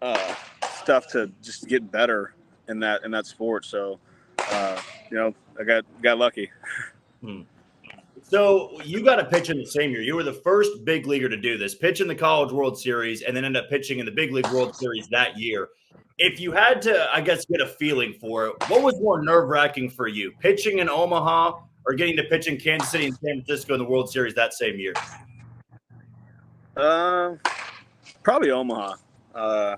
uh, 0.00 0.34
stuff 0.82 1.06
to 1.12 1.30
just 1.42 1.68
get 1.68 1.90
better 1.90 2.34
in 2.68 2.80
that 2.80 3.04
in 3.04 3.10
that 3.12 3.26
sport. 3.26 3.64
So, 3.64 3.98
uh, 4.50 4.80
you 5.10 5.16
know, 5.16 5.34
I 5.58 5.64
got 5.64 5.84
got 6.02 6.18
lucky. 6.18 6.50
Hmm. 7.20 7.42
So 8.32 8.80
you 8.82 9.04
got 9.04 9.16
to 9.16 9.26
pitch 9.26 9.50
in 9.50 9.58
the 9.58 9.66
same 9.66 9.90
year. 9.90 10.00
You 10.00 10.14
were 10.14 10.22
the 10.22 10.32
first 10.32 10.86
big 10.86 11.06
leaguer 11.06 11.28
to 11.28 11.36
do 11.36 11.58
this, 11.58 11.74
pitch 11.74 12.00
in 12.00 12.08
the 12.08 12.14
College 12.14 12.50
World 12.50 12.78
Series, 12.78 13.20
and 13.20 13.36
then 13.36 13.44
end 13.44 13.58
up 13.58 13.68
pitching 13.68 13.98
in 13.98 14.06
the 14.06 14.12
Big 14.12 14.32
League 14.32 14.50
World 14.50 14.74
Series 14.74 15.06
that 15.08 15.38
year 15.38 15.68
if 16.18 16.38
you 16.40 16.52
had 16.52 16.80
to, 16.82 17.08
I 17.12 17.20
guess, 17.20 17.44
get 17.44 17.60
a 17.60 17.66
feeling 17.66 18.14
for 18.20 18.46
it, 18.46 18.54
what 18.68 18.82
was 18.82 19.00
more 19.00 19.22
nerve 19.22 19.48
wracking 19.48 19.90
for 19.90 20.06
you, 20.06 20.32
pitching 20.40 20.78
in 20.78 20.88
Omaha 20.88 21.60
or 21.84 21.94
getting 21.94 22.16
to 22.16 22.24
pitch 22.24 22.46
in 22.46 22.56
Kansas 22.58 22.90
City 22.90 23.06
and 23.06 23.14
San 23.16 23.42
Francisco 23.42 23.74
in 23.74 23.80
the 23.80 23.84
World 23.84 24.10
Series 24.10 24.34
that 24.34 24.54
same 24.54 24.78
year? 24.78 24.94
Uh, 26.76 27.34
probably 28.22 28.50
Omaha. 28.50 28.94
Uh, 29.34 29.76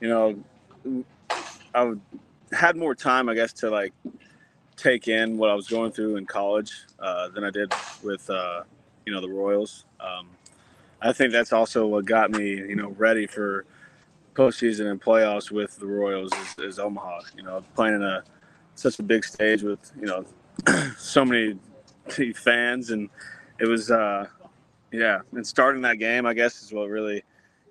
you 0.00 0.08
know, 0.08 1.04
I 1.74 1.92
had 2.52 2.76
more 2.76 2.94
time, 2.94 3.28
I 3.28 3.34
guess, 3.34 3.52
to 3.54 3.70
like 3.70 3.92
take 4.80 5.08
in 5.08 5.36
what 5.36 5.50
I 5.50 5.54
was 5.54 5.68
going 5.68 5.92
through 5.92 6.16
in 6.16 6.26
college 6.26 6.72
uh, 6.98 7.28
than 7.28 7.44
I 7.44 7.50
did 7.50 7.72
with, 8.02 8.28
uh, 8.30 8.62
you 9.06 9.12
know, 9.12 9.20
the 9.20 9.28
Royals. 9.28 9.84
Um, 10.00 10.28
I 11.02 11.12
think 11.12 11.32
that's 11.32 11.52
also 11.52 11.86
what 11.86 12.04
got 12.04 12.30
me, 12.30 12.48
you 12.48 12.76
know, 12.76 12.90
ready 12.90 13.26
for 13.26 13.64
postseason 14.34 14.90
and 14.90 15.00
playoffs 15.00 15.50
with 15.50 15.76
the 15.78 15.86
Royals 15.86 16.32
is, 16.32 16.64
is 16.64 16.78
Omaha. 16.78 17.20
You 17.36 17.42
know, 17.42 17.64
playing 17.74 17.96
in 17.96 18.02
a 18.02 18.22
such 18.74 18.98
a 18.98 19.02
big 19.02 19.24
stage 19.24 19.62
with 19.62 19.92
you 19.98 20.06
know 20.06 20.24
so 20.98 21.24
many 21.24 21.58
fans, 22.34 22.90
and 22.90 23.08
it 23.58 23.66
was 23.66 23.90
uh, 23.90 24.26
yeah. 24.92 25.20
And 25.32 25.46
starting 25.46 25.82
that 25.82 25.96
game, 25.96 26.26
I 26.26 26.34
guess, 26.34 26.62
is 26.62 26.72
what 26.72 26.88
really 26.88 27.22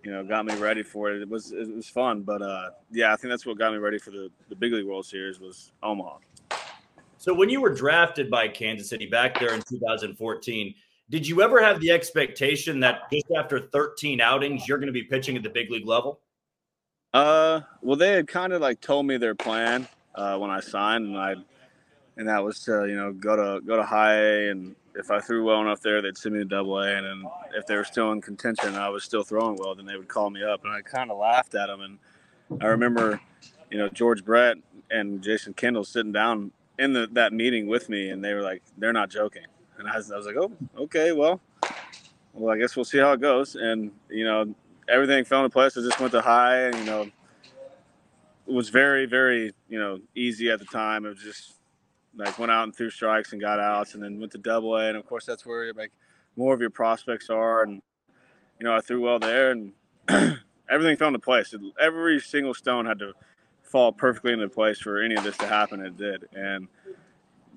you 0.03 0.12
know 0.12 0.23
got 0.23 0.45
me 0.45 0.55
ready 0.55 0.83
for 0.83 1.12
it. 1.12 1.21
It 1.21 1.29
was 1.29 1.51
it 1.51 1.73
was 1.73 1.88
fun, 1.88 2.21
but 2.21 2.41
uh, 2.41 2.69
yeah, 2.91 3.13
I 3.13 3.15
think 3.15 3.31
that's 3.31 3.45
what 3.45 3.57
got 3.57 3.71
me 3.71 3.77
ready 3.77 3.99
for 3.99 4.12
the 4.12 4.29
the 4.49 4.55
big 4.55 4.73
league 4.73 4.86
World 4.86 5.05
Series 5.05 5.39
was 5.39 5.71
Omaha. 5.83 6.17
So 7.19 7.34
when 7.34 7.49
you 7.49 7.62
were 7.62 7.73
drafted 7.73 8.32
by 8.32 8.47
Kansas 8.47 8.89
City 8.89 9.05
back 9.05 9.39
there 9.39 9.53
in 9.53 9.62
2014 9.62 10.73
did 11.10 11.27
you 11.27 11.41
ever 11.41 11.62
have 11.62 11.79
the 11.79 11.89
expectation 11.89 12.79
that 12.82 13.10
just 13.12 13.25
after 13.36 13.60
13 13.60 14.21
outings 14.21 14.67
you're 14.67 14.77
going 14.77 14.88
to 14.88 14.93
be 14.93 15.03
pitching 15.03 15.36
at 15.36 15.43
the 15.43 15.49
big 15.49 15.71
league 15.71 15.88
level? 15.88 16.19
Uh, 17.13 17.62
well, 17.82 17.95
they 17.95 18.12
had 18.12 18.27
kind 18.27 18.53
of 18.53 18.62
like 18.62 18.79
told 18.79 19.08
me 19.08 19.17
their 19.17 19.34
plan 19.34 19.88
uh, 20.13 20.38
when 20.38 20.51
I 20.51 20.60
signed, 20.60 21.08
and 21.08 21.17
I 21.17 21.36
and 22.17 22.27
that 22.27 22.43
was 22.43 22.60
to 22.65 22.86
you 22.88 22.95
know 22.95 23.12
go 23.12 23.36
to 23.36 23.65
go 23.65 23.75
to 23.75 23.84
high 23.84 24.13
A, 24.13 24.51
and 24.51 24.75
if 24.93 25.10
I 25.10 25.19
threw 25.19 25.43
well 25.43 25.62
enough 25.62 25.82
there, 25.82 26.03
they'd 26.03 26.15
send 26.15 26.36
me 26.36 26.41
to 26.41 26.45
double 26.45 26.77
A, 26.77 26.95
and 26.95 27.05
then 27.05 27.23
if 27.55 27.65
they 27.65 27.75
were 27.75 27.84
still 27.84 28.12
in 28.12 28.21
contention, 28.21 28.67
and 28.67 28.77
I 28.77 28.89
was 28.89 29.03
still 29.03 29.23
throwing 29.23 29.55
well, 29.55 29.73
then 29.73 29.88
they 29.88 29.97
would 29.97 30.08
call 30.08 30.29
me 30.29 30.43
up, 30.43 30.63
and 30.63 30.71
I 30.71 30.82
kind 30.84 31.10
of 31.10 31.17
laughed 31.17 31.55
at 31.55 31.65
them, 31.65 31.82
and 31.82 32.62
I 32.62 32.67
remember, 32.67 33.19
you 33.71 33.79
know, 33.79 33.89
George 33.89 34.23
Brett 34.23 34.58
and 34.91 35.23
Jason 35.23 35.53
Kendall 35.55 35.86
sitting 35.86 36.12
down 36.12 36.51
in 36.79 36.93
the, 36.93 37.07
that 37.11 37.33
meeting 37.33 37.67
with 37.67 37.89
me, 37.89 38.09
and 38.09 38.23
they 38.23 38.33
were 38.33 38.41
like, 38.41 38.63
they're 38.77 38.93
not 38.93 39.09
joking, 39.09 39.45
and 39.77 39.87
I 39.87 39.97
was, 39.97 40.11
I 40.11 40.17
was 40.17 40.25
like, 40.25 40.37
oh, 40.37 40.51
okay, 40.77 41.11
well, 41.11 41.41
well, 42.33 42.53
I 42.53 42.57
guess 42.57 42.75
we'll 42.75 42.85
see 42.85 42.97
how 42.97 43.11
it 43.11 43.21
goes, 43.21 43.55
and 43.55 43.91
you 44.09 44.23
know, 44.23 44.55
everything 44.87 45.25
fell 45.25 45.43
into 45.43 45.51
place. 45.51 45.77
I 45.77 45.81
just 45.81 45.99
went 45.99 46.13
to 46.13 46.21
high, 46.21 46.61
and 46.61 46.75
you 46.77 46.85
know, 46.85 47.01
it 48.47 48.53
was 48.53 48.69
very, 48.69 49.05
very, 49.05 49.53
you 49.67 49.77
know, 49.77 49.99
easy 50.15 50.49
at 50.49 50.59
the 50.59 50.65
time. 50.65 51.05
It 51.05 51.09
was 51.09 51.23
just 51.23 51.55
like 52.15 52.39
went 52.39 52.51
out 52.51 52.63
and 52.63 52.75
threw 52.75 52.89
strikes 52.89 53.33
and 53.33 53.41
got 53.41 53.59
outs, 53.59 53.93
and 53.93 54.01
then 54.01 54.19
went 54.19 54.31
to 54.31 54.37
Double 54.37 54.75
A, 54.77 54.87
and 54.87 54.97
of 54.97 55.05
course 55.05 55.25
that's 55.25 55.45
where 55.45 55.73
like 55.73 55.91
more 56.37 56.53
of 56.53 56.61
your 56.61 56.69
prospects 56.69 57.29
are. 57.29 57.63
And 57.63 57.81
you 58.59 58.65
know, 58.65 58.73
I 58.73 58.79
threw 58.79 59.01
well 59.01 59.19
there, 59.19 59.51
and 59.51 59.73
everything 60.69 60.97
fell 60.97 61.09
into 61.09 61.19
place. 61.19 61.53
Every 61.79 62.19
single 62.19 62.53
stone 62.53 62.85
had 62.85 62.99
to 62.99 63.13
fall 63.69 63.91
perfectly 63.91 64.34
into 64.34 64.49
place 64.49 64.79
for 64.79 65.01
any 65.01 65.15
of 65.15 65.23
this 65.23 65.38
to 65.38 65.47
happen. 65.47 65.79
It 65.79 65.97
did, 65.97 66.27
and 66.36 66.67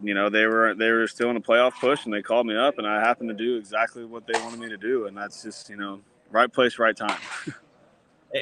you 0.02 0.14
know 0.14 0.28
they 0.28 0.46
were 0.46 0.74
they 0.74 0.90
were 0.90 1.08
still 1.08 1.30
in 1.30 1.36
a 1.36 1.40
playoff 1.40 1.72
push, 1.80 2.04
and 2.04 2.12
they 2.12 2.22
called 2.22 2.46
me 2.46 2.56
up, 2.56 2.78
and 2.78 2.86
I 2.86 3.00
happened 3.00 3.30
to 3.30 3.34
do 3.34 3.56
exactly 3.56 4.04
what 4.04 4.26
they 4.26 4.38
wanted 4.40 4.60
me 4.60 4.68
to 4.68 4.76
do, 4.76 5.06
and 5.06 5.16
that's 5.16 5.42
just 5.42 5.68
you 5.68 5.76
know 5.76 6.00
right 6.30 6.52
place, 6.52 6.78
right 6.78 6.96
time. 6.96 7.18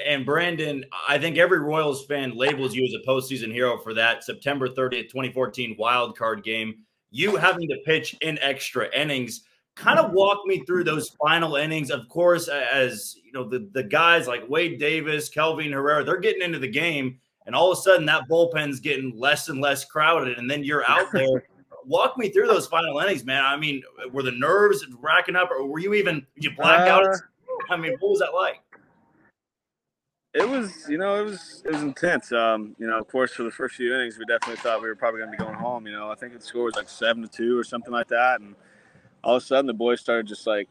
and 0.06 0.24
Brandon, 0.24 0.84
I 1.08 1.18
think 1.18 1.36
every 1.36 1.58
Royals 1.58 2.04
fan 2.06 2.36
labels 2.36 2.74
you 2.74 2.84
as 2.84 2.94
a 2.94 3.06
postseason 3.08 3.52
hero 3.52 3.78
for 3.78 3.94
that 3.94 4.24
September 4.24 4.68
30th, 4.68 5.08
2014 5.10 5.76
wild 5.78 6.16
card 6.16 6.44
game. 6.44 6.84
You 7.10 7.36
having 7.36 7.68
to 7.68 7.76
pitch 7.84 8.16
in 8.20 8.38
extra 8.38 8.88
innings. 8.96 9.42
Kind 9.74 9.98
of 9.98 10.12
walk 10.12 10.46
me 10.46 10.62
through 10.64 10.84
those 10.84 11.16
final 11.24 11.56
innings. 11.56 11.90
Of 11.90 12.08
course, 12.08 12.48
as 12.48 13.16
you 13.24 13.32
know, 13.32 13.48
the, 13.48 13.68
the 13.72 13.82
guys 13.82 14.28
like 14.28 14.48
Wade 14.48 14.78
Davis, 14.78 15.28
Kelvin 15.28 15.72
Herrera, 15.72 16.04
they're 16.04 16.18
getting 16.18 16.42
into 16.42 16.58
the 16.58 16.68
game, 16.68 17.18
and 17.50 17.56
all 17.56 17.72
of 17.72 17.76
a 17.76 17.80
sudden 17.80 18.06
that 18.06 18.28
bullpen's 18.28 18.78
getting 18.78 19.18
less 19.18 19.48
and 19.48 19.60
less 19.60 19.84
crowded, 19.84 20.38
and 20.38 20.48
then 20.48 20.62
you're 20.62 20.88
out 20.88 21.10
there. 21.12 21.26
walk 21.84 22.16
me 22.16 22.28
through 22.28 22.46
those 22.46 22.68
final 22.68 23.00
innings, 23.00 23.24
man. 23.24 23.44
I 23.44 23.56
mean, 23.56 23.82
were 24.12 24.22
the 24.22 24.30
nerves 24.30 24.86
racking 25.00 25.34
up, 25.34 25.50
or 25.50 25.66
were 25.66 25.80
you 25.80 25.94
even 25.94 26.24
you 26.36 26.52
black 26.52 26.86
out? 26.88 27.04
Uh, 27.04 27.16
I 27.68 27.76
mean, 27.76 27.96
what 27.98 28.10
was 28.10 28.20
that 28.20 28.32
like? 28.32 28.60
It 30.32 30.48
was, 30.48 30.88
you 30.88 30.96
know, 30.96 31.20
it 31.20 31.24
was 31.24 31.64
it 31.64 31.72
was 31.72 31.82
intense. 31.82 32.30
Um, 32.30 32.76
you 32.78 32.86
know, 32.86 32.96
of 32.96 33.08
course, 33.08 33.32
for 33.32 33.42
the 33.42 33.50
first 33.50 33.74
few 33.74 33.92
innings, 33.92 34.16
we 34.16 34.26
definitely 34.26 34.62
thought 34.62 34.80
we 34.80 34.86
were 34.86 34.94
probably 34.94 35.22
going 35.22 35.32
to 35.32 35.36
be 35.36 35.42
going 35.42 35.56
home. 35.56 35.88
You 35.88 35.92
know, 35.92 36.08
I 36.08 36.14
think 36.14 36.34
the 36.34 36.40
score 36.40 36.66
was 36.66 36.76
like 36.76 36.88
seven 36.88 37.20
to 37.22 37.28
two 37.28 37.58
or 37.58 37.64
something 37.64 37.92
like 37.92 38.06
that, 38.08 38.40
and 38.40 38.54
all 39.24 39.34
of 39.34 39.42
a 39.42 39.46
sudden 39.46 39.66
the 39.66 39.74
boys 39.74 40.00
started 40.00 40.28
just 40.28 40.46
like 40.46 40.68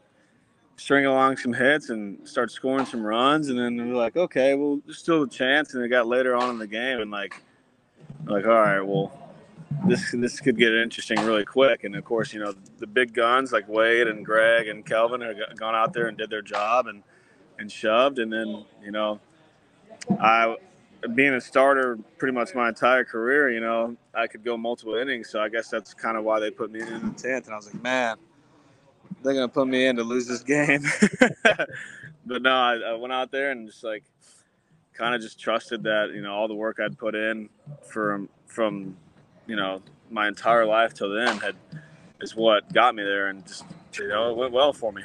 stringing 0.80 1.08
along 1.08 1.36
some 1.36 1.52
hits 1.52 1.90
and 1.90 2.26
start 2.26 2.50
scoring 2.50 2.86
some 2.86 3.04
runs, 3.04 3.48
and 3.48 3.58
then 3.58 3.76
we 3.76 3.92
are 3.92 3.96
like, 3.96 4.16
okay, 4.16 4.54
well, 4.54 4.80
there's 4.86 4.96
still 4.96 5.24
a 5.24 5.28
chance. 5.28 5.74
And 5.74 5.84
it 5.84 5.88
got 5.88 6.06
later 6.06 6.34
on 6.34 6.48
in 6.48 6.58
the 6.58 6.66
game, 6.66 7.00
and 7.00 7.10
like, 7.10 7.42
like, 8.24 8.46
all 8.46 8.52
right, 8.52 8.80
well, 8.80 9.12
this 9.86 10.10
this 10.12 10.40
could 10.40 10.56
get 10.56 10.72
interesting 10.72 11.20
really 11.20 11.44
quick. 11.44 11.84
And 11.84 11.94
of 11.94 12.04
course, 12.04 12.32
you 12.32 12.40
know 12.40 12.54
the 12.78 12.86
big 12.86 13.12
guns 13.12 13.52
like 13.52 13.68
Wade 13.68 14.06
and 14.06 14.24
Greg 14.24 14.68
and 14.68 14.84
Kelvin 14.84 15.20
have 15.20 15.36
gone 15.56 15.74
out 15.74 15.92
there 15.92 16.06
and 16.06 16.16
did 16.16 16.30
their 16.30 16.42
job 16.42 16.86
and 16.86 17.02
and 17.58 17.70
shoved. 17.70 18.18
And 18.18 18.32
then 18.32 18.64
you 18.82 18.90
know, 18.90 19.20
I 20.18 20.56
being 21.14 21.34
a 21.34 21.40
starter 21.42 21.98
pretty 22.16 22.32
much 22.32 22.54
my 22.54 22.68
entire 22.68 23.04
career, 23.04 23.50
you 23.50 23.60
know, 23.60 23.96
I 24.14 24.26
could 24.26 24.44
go 24.44 24.56
multiple 24.56 24.94
innings. 24.94 25.28
So 25.28 25.40
I 25.40 25.50
guess 25.50 25.68
that's 25.68 25.92
kind 25.92 26.16
of 26.16 26.24
why 26.24 26.40
they 26.40 26.50
put 26.50 26.70
me 26.70 26.80
in 26.80 26.88
the 26.88 27.14
tenth. 27.14 27.46
And 27.46 27.54
I 27.54 27.56
was 27.56 27.66
like, 27.66 27.82
man, 27.82 28.16
they're 29.22 29.34
gonna 29.34 29.48
put 29.48 29.68
me 29.68 29.86
in 29.86 29.96
to 29.96 30.02
lose 30.02 30.26
this 30.26 30.42
game. 30.42 30.82
but 32.26 32.42
no, 32.42 32.50
I, 32.50 32.76
I 32.76 32.94
went 32.94 33.12
out 33.12 33.30
there 33.30 33.50
and 33.50 33.66
just 33.66 33.84
like 33.84 34.04
kind 34.92 35.14
of 35.14 35.20
just 35.20 35.40
trusted 35.40 35.82
that 35.84 36.10
you 36.14 36.22
know 36.22 36.34
all 36.34 36.48
the 36.48 36.54
work 36.54 36.78
I'd 36.80 36.98
put 36.98 37.14
in 37.14 37.48
from 37.86 38.28
from 38.46 38.96
you 39.46 39.56
know 39.56 39.82
my 40.10 40.28
entire 40.28 40.66
life 40.66 40.94
till 40.94 41.10
then 41.10 41.38
had 41.38 41.56
is 42.20 42.36
what 42.36 42.70
got 42.72 42.94
me 42.94 43.02
there 43.02 43.28
and 43.28 43.46
just 43.46 43.64
you 43.98 44.08
know, 44.08 44.30
it 44.30 44.36
went 44.36 44.52
well 44.52 44.72
for 44.72 44.92
me. 44.92 45.02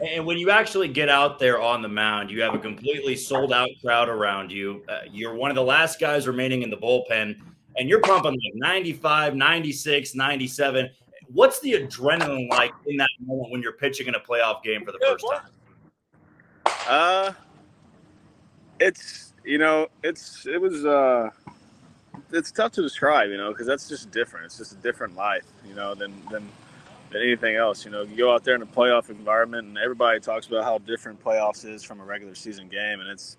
And 0.00 0.24
when 0.24 0.38
you 0.38 0.50
actually 0.50 0.88
get 0.88 1.08
out 1.08 1.38
there 1.38 1.60
on 1.60 1.82
the 1.82 1.88
mound, 1.88 2.30
you 2.30 2.40
have 2.42 2.54
a 2.54 2.58
completely 2.58 3.16
sold 3.16 3.52
out 3.52 3.68
crowd 3.84 4.08
around 4.08 4.50
you. 4.50 4.82
Uh, 4.88 5.00
you're 5.10 5.34
one 5.34 5.50
of 5.50 5.54
the 5.54 5.62
last 5.62 6.00
guys 6.00 6.26
remaining 6.26 6.62
in 6.62 6.70
the 6.70 6.76
bullpen, 6.76 7.38
and 7.76 7.88
you're 7.88 8.00
pumping 8.00 8.32
like 8.32 8.54
95, 8.54 9.34
96, 9.34 10.14
97. 10.14 10.88
What's 11.32 11.60
the 11.60 11.74
adrenaline 11.74 12.48
like 12.50 12.72
in 12.86 12.96
that 12.96 13.08
moment 13.24 13.52
when 13.52 13.62
you're 13.62 13.72
pitching 13.72 14.08
in 14.08 14.14
a 14.14 14.20
playoff 14.20 14.62
game 14.62 14.84
for 14.84 14.92
the 14.92 14.98
first 14.98 15.24
time? 15.30 15.42
Uh, 16.88 17.32
it's 18.80 19.32
you 19.44 19.58
know, 19.58 19.88
it's 20.02 20.46
it 20.46 20.60
was 20.60 20.84
uh, 20.84 21.30
it's 22.32 22.50
tough 22.50 22.72
to 22.72 22.82
describe, 22.82 23.30
you 23.30 23.36
know, 23.36 23.50
because 23.50 23.66
that's 23.66 23.88
just 23.88 24.10
different. 24.10 24.46
It's 24.46 24.58
just 24.58 24.72
a 24.72 24.76
different 24.76 25.16
life, 25.16 25.44
you 25.66 25.74
know, 25.74 25.94
than 25.94 26.12
than 26.30 26.48
than 27.10 27.22
anything 27.22 27.56
else. 27.56 27.84
You 27.84 27.90
know, 27.90 28.02
you 28.02 28.16
go 28.16 28.34
out 28.34 28.44
there 28.44 28.54
in 28.54 28.62
a 28.62 28.66
playoff 28.66 29.10
environment, 29.10 29.68
and 29.68 29.78
everybody 29.78 30.20
talks 30.20 30.46
about 30.46 30.64
how 30.64 30.78
different 30.78 31.22
playoffs 31.22 31.64
is 31.64 31.82
from 31.82 32.00
a 32.00 32.04
regular 32.04 32.34
season 32.34 32.68
game, 32.68 33.00
and 33.00 33.08
it's 33.08 33.36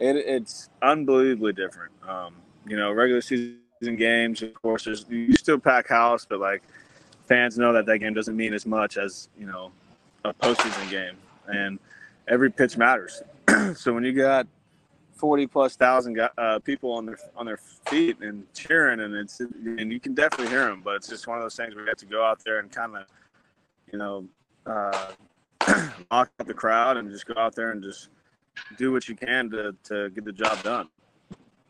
it, 0.00 0.16
it's 0.16 0.68
unbelievably 0.82 1.52
different. 1.54 1.92
Um, 2.06 2.34
you 2.66 2.76
know, 2.76 2.92
regular 2.92 3.20
season 3.20 3.58
games, 3.96 4.42
of 4.42 4.54
course, 4.54 4.84
there's 4.84 5.06
you 5.08 5.34
still 5.34 5.58
pack 5.58 5.88
house, 5.88 6.26
but 6.28 6.40
like 6.40 6.62
fans 7.26 7.58
know 7.58 7.72
that 7.72 7.86
that 7.86 7.98
game 7.98 8.14
doesn't 8.14 8.36
mean 8.36 8.54
as 8.54 8.66
much 8.66 8.96
as 8.96 9.28
you 9.38 9.46
know 9.46 9.70
a 10.24 10.32
postseason 10.34 10.90
game, 10.90 11.16
and 11.48 11.78
every 12.28 12.50
pitch 12.50 12.76
matters. 12.76 13.22
so 13.74 13.92
when 13.92 14.04
you 14.04 14.12
got 14.12 14.46
40 15.16 15.46
plus 15.46 15.76
thousand 15.76 16.20
uh, 16.38 16.58
people 16.60 16.92
on 16.92 17.06
their 17.06 17.18
on 17.36 17.46
their 17.46 17.56
feet 17.56 18.20
and 18.20 18.44
cheering, 18.52 19.00
and 19.00 19.14
it's 19.14 19.40
and 19.40 19.92
you 19.92 20.00
can 20.00 20.14
definitely 20.14 20.48
hear 20.48 20.66
them. 20.66 20.82
But 20.84 20.96
it's 20.96 21.08
just 21.08 21.26
one 21.26 21.38
of 21.38 21.44
those 21.44 21.56
things 21.56 21.74
where 21.74 21.84
you 21.84 21.88
have 21.88 21.98
to 21.98 22.06
go 22.06 22.24
out 22.24 22.42
there 22.44 22.58
and 22.58 22.70
kind 22.70 22.96
of, 22.96 23.04
you 23.92 23.98
know, 23.98 24.26
uh, 24.66 25.12
lock 26.10 26.30
up 26.38 26.46
the 26.46 26.54
crowd 26.54 26.96
and 26.96 27.10
just 27.10 27.26
go 27.26 27.34
out 27.36 27.54
there 27.54 27.70
and 27.70 27.82
just 27.82 28.08
do 28.76 28.92
what 28.92 29.08
you 29.08 29.14
can 29.14 29.50
to 29.50 29.74
to 29.84 30.10
get 30.10 30.24
the 30.24 30.32
job 30.32 30.62
done. 30.62 30.88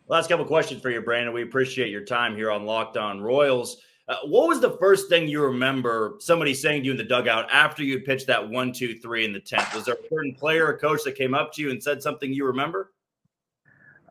Last 0.08 0.28
couple 0.28 0.44
questions 0.44 0.82
for 0.82 0.90
you, 0.90 1.00
Brandon. 1.00 1.32
We 1.32 1.42
appreciate 1.42 1.90
your 1.90 2.04
time 2.04 2.36
here 2.36 2.50
on 2.50 2.66
Locked 2.66 2.96
On 2.96 3.22
Royals. 3.22 3.78
Uh, 4.06 4.16
what 4.26 4.48
was 4.48 4.60
the 4.60 4.76
first 4.76 5.08
thing 5.08 5.26
you 5.26 5.42
remember 5.42 6.16
somebody 6.18 6.52
saying 6.52 6.82
to 6.82 6.86
you 6.86 6.90
in 6.90 6.98
the 6.98 7.04
dugout 7.04 7.48
after 7.50 7.82
you 7.82 8.00
pitched 8.00 8.26
that 8.26 8.46
one, 8.46 8.70
two, 8.70 8.98
three 8.98 9.24
in 9.24 9.32
the 9.32 9.40
tenth? 9.40 9.74
Was 9.74 9.86
there 9.86 9.94
a 9.94 10.08
certain 10.10 10.34
player 10.34 10.66
or 10.66 10.76
coach 10.76 11.04
that 11.04 11.14
came 11.14 11.32
up 11.32 11.52
to 11.54 11.62
you 11.62 11.70
and 11.70 11.82
said 11.82 12.02
something 12.02 12.30
you 12.30 12.44
remember? 12.44 12.92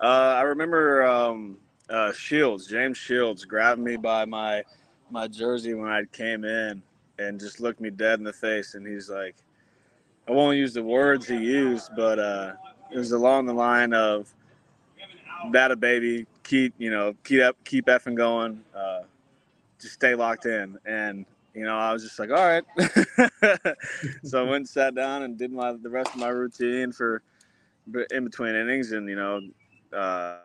Uh, 0.02 0.36
I 0.38 0.42
remember 0.42 1.06
um, 1.06 1.58
uh, 1.90 2.12
Shields, 2.12 2.66
James 2.66 2.98
Shields, 2.98 3.46
grabbed 3.46 3.80
me 3.80 3.96
by 3.96 4.26
my 4.26 4.64
my 5.12 5.28
jersey 5.28 5.76
when 5.76 5.90
I 5.90 6.06
came 6.12 6.44
in 6.44 6.82
and 7.20 7.40
just 7.40 7.60
looked 7.60 7.80
me 7.80 7.92
dead 7.92 8.18
in 8.18 8.24
the 8.24 8.34
face, 8.34 8.74
and 8.74 8.88
he's 8.88 9.12
like, 9.12 9.36
I 10.28 10.32
won't 10.32 10.58
use 10.58 10.74
the 10.74 10.82
words 10.82 11.28
he 11.28 11.38
used, 11.38 11.92
but 11.96 12.18
uh, 12.18 12.54
it 12.92 12.98
was 12.98 13.12
along 13.12 13.46
the 13.46 13.54
line 13.54 13.94
of 13.94 14.34
that 15.52 15.70
a 15.70 15.76
baby, 15.76 16.26
keep 16.42 16.74
you 16.80 16.90
know, 16.90 17.14
keep 17.24 17.44
up, 17.44 17.58
keep 17.64 17.86
effing 17.86 18.16
going, 18.16 18.64
uh, 18.76 19.02
just 19.84 19.96
stay 19.96 20.16
locked 20.16 20.48
in, 20.48 20.80
and 20.86 21.26
you 21.54 21.66
know, 21.66 21.78
I 21.78 21.94
was 21.94 22.04
just 22.04 22.20
like, 22.20 22.32
all 22.32 22.36
right. 22.38 22.64
so 24.24 24.40
I 24.42 24.44
went 24.44 24.56
and 24.56 24.70
sat 24.70 24.96
down 24.96 25.24
and 25.24 25.38
did 25.38 25.52
my 25.52 25.74
the 25.74 25.90
rest 25.90 26.10
of 26.10 26.18
my 26.20 26.30
routine 26.30 26.92
for 26.92 27.22
in 28.12 28.24
between 28.24 28.56
innings, 28.56 28.92
and 28.94 29.08
you 29.10 29.16
know, 29.16 29.42
uh, 29.96 30.38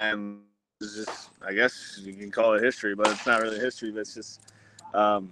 and 0.00 0.40
just 0.82 1.30
I 1.46 1.52
guess 1.52 2.00
you 2.02 2.14
can 2.14 2.30
call 2.30 2.54
it 2.54 2.62
history, 2.62 2.94
but 2.94 3.08
it's 3.08 3.26
not 3.26 3.42
really 3.42 3.58
history. 3.58 3.90
But 3.90 4.00
it's 4.00 4.14
just, 4.14 4.52
um, 4.94 5.30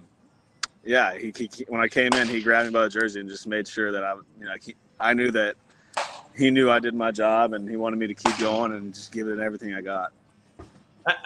yeah. 0.85 1.17
He, 1.17 1.33
he, 1.37 1.65
when 1.69 1.81
I 1.81 1.87
came 1.87 2.13
in, 2.13 2.27
he 2.27 2.41
grabbed 2.41 2.67
me 2.67 2.73
by 2.73 2.83
the 2.83 2.89
jersey 2.89 3.19
and 3.19 3.29
just 3.29 3.47
made 3.47 3.67
sure 3.67 3.91
that 3.91 4.03
I, 4.03 4.15
you 4.39 4.45
know, 4.45 4.53
I 4.99 5.13
knew 5.13 5.31
that 5.31 5.55
he 6.35 6.51
knew 6.51 6.69
I 6.69 6.79
did 6.79 6.93
my 6.93 7.11
job 7.11 7.53
and 7.53 7.69
he 7.69 7.77
wanted 7.77 7.97
me 7.99 8.07
to 8.07 8.13
keep 8.13 8.37
going 8.37 8.73
and 8.73 8.93
just 8.93 9.11
give 9.11 9.27
it 9.27 9.39
everything 9.39 9.73
I 9.73 9.81
got. 9.81 10.13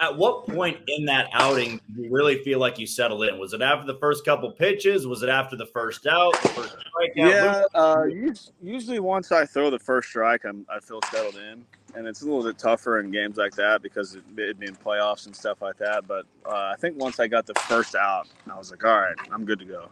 At 0.00 0.16
what 0.16 0.46
point 0.46 0.78
in 0.88 1.04
that 1.06 1.28
outing 1.32 1.80
did 1.94 2.04
you 2.04 2.10
really 2.12 2.42
feel 2.42 2.58
like 2.58 2.78
you 2.78 2.86
settled 2.86 3.24
in? 3.24 3.38
Was 3.38 3.52
it 3.52 3.62
after 3.62 3.86
the 3.86 3.98
first 3.98 4.24
couple 4.24 4.50
pitches? 4.50 5.06
Was 5.06 5.22
it 5.22 5.28
after 5.28 5.56
the 5.56 5.66
first 5.66 6.06
out, 6.06 6.32
the 6.42 6.48
first? 6.48 6.76
Yeah, 7.14 7.64
uh, 7.74 8.04
usually 8.62 9.00
once 9.00 9.32
I 9.32 9.44
throw 9.46 9.70
the 9.70 9.78
first 9.78 10.08
strike, 10.08 10.44
I'm, 10.44 10.66
I 10.68 10.80
feel 10.80 11.00
settled 11.10 11.36
in, 11.36 11.64
and 11.94 12.06
it's 12.06 12.22
a 12.22 12.24
little 12.24 12.42
bit 12.42 12.58
tougher 12.58 13.00
in 13.00 13.10
games 13.10 13.36
like 13.36 13.54
that 13.56 13.82
because 13.82 14.14
it, 14.14 14.22
it 14.36 14.58
being 14.58 14.76
playoffs 14.76 15.26
and 15.26 15.34
stuff 15.34 15.60
like 15.62 15.76
that. 15.78 16.06
But 16.06 16.26
uh, 16.46 16.72
I 16.72 16.76
think 16.78 16.98
once 16.98 17.20
I 17.20 17.26
got 17.26 17.46
the 17.46 17.54
first 17.54 17.94
out, 17.94 18.28
I 18.50 18.56
was 18.56 18.70
like, 18.70 18.84
all 18.84 19.00
right, 19.00 19.16
I'm 19.32 19.44
good 19.44 19.58
to 19.58 19.64
go. 19.64 19.88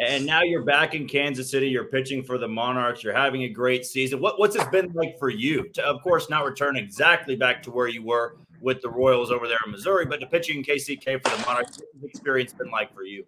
And 0.00 0.24
now 0.24 0.40
you're 0.42 0.62
back 0.62 0.94
in 0.94 1.06
Kansas 1.06 1.50
City. 1.50 1.68
You're 1.68 1.84
pitching 1.84 2.22
for 2.22 2.38
the 2.38 2.48
Monarchs. 2.48 3.04
You're 3.04 3.12
having 3.12 3.42
a 3.42 3.48
great 3.50 3.84
season. 3.84 4.18
What, 4.18 4.38
what's 4.38 4.56
it 4.56 4.70
been 4.70 4.90
like 4.94 5.18
for 5.18 5.28
you 5.28 5.68
to, 5.74 5.84
of 5.84 6.00
course, 6.02 6.30
not 6.30 6.46
return 6.46 6.74
exactly 6.76 7.36
back 7.36 7.62
to 7.64 7.70
where 7.70 7.86
you 7.86 8.02
were 8.02 8.36
with 8.60 8.82
the 8.82 8.90
Royals 8.90 9.30
over 9.30 9.48
there 9.48 9.58
in 9.64 9.72
Missouri, 9.72 10.06
but 10.06 10.20
to 10.20 10.26
pitching 10.26 10.58
in 10.58 10.64
KCK 10.64 11.22
for 11.22 11.36
the 11.36 11.42
Monarchs, 11.46 11.78
what's 11.78 12.00
the 12.00 12.06
experience 12.06 12.52
been 12.52 12.70
like 12.70 12.94
for 12.94 13.04
you? 13.04 13.24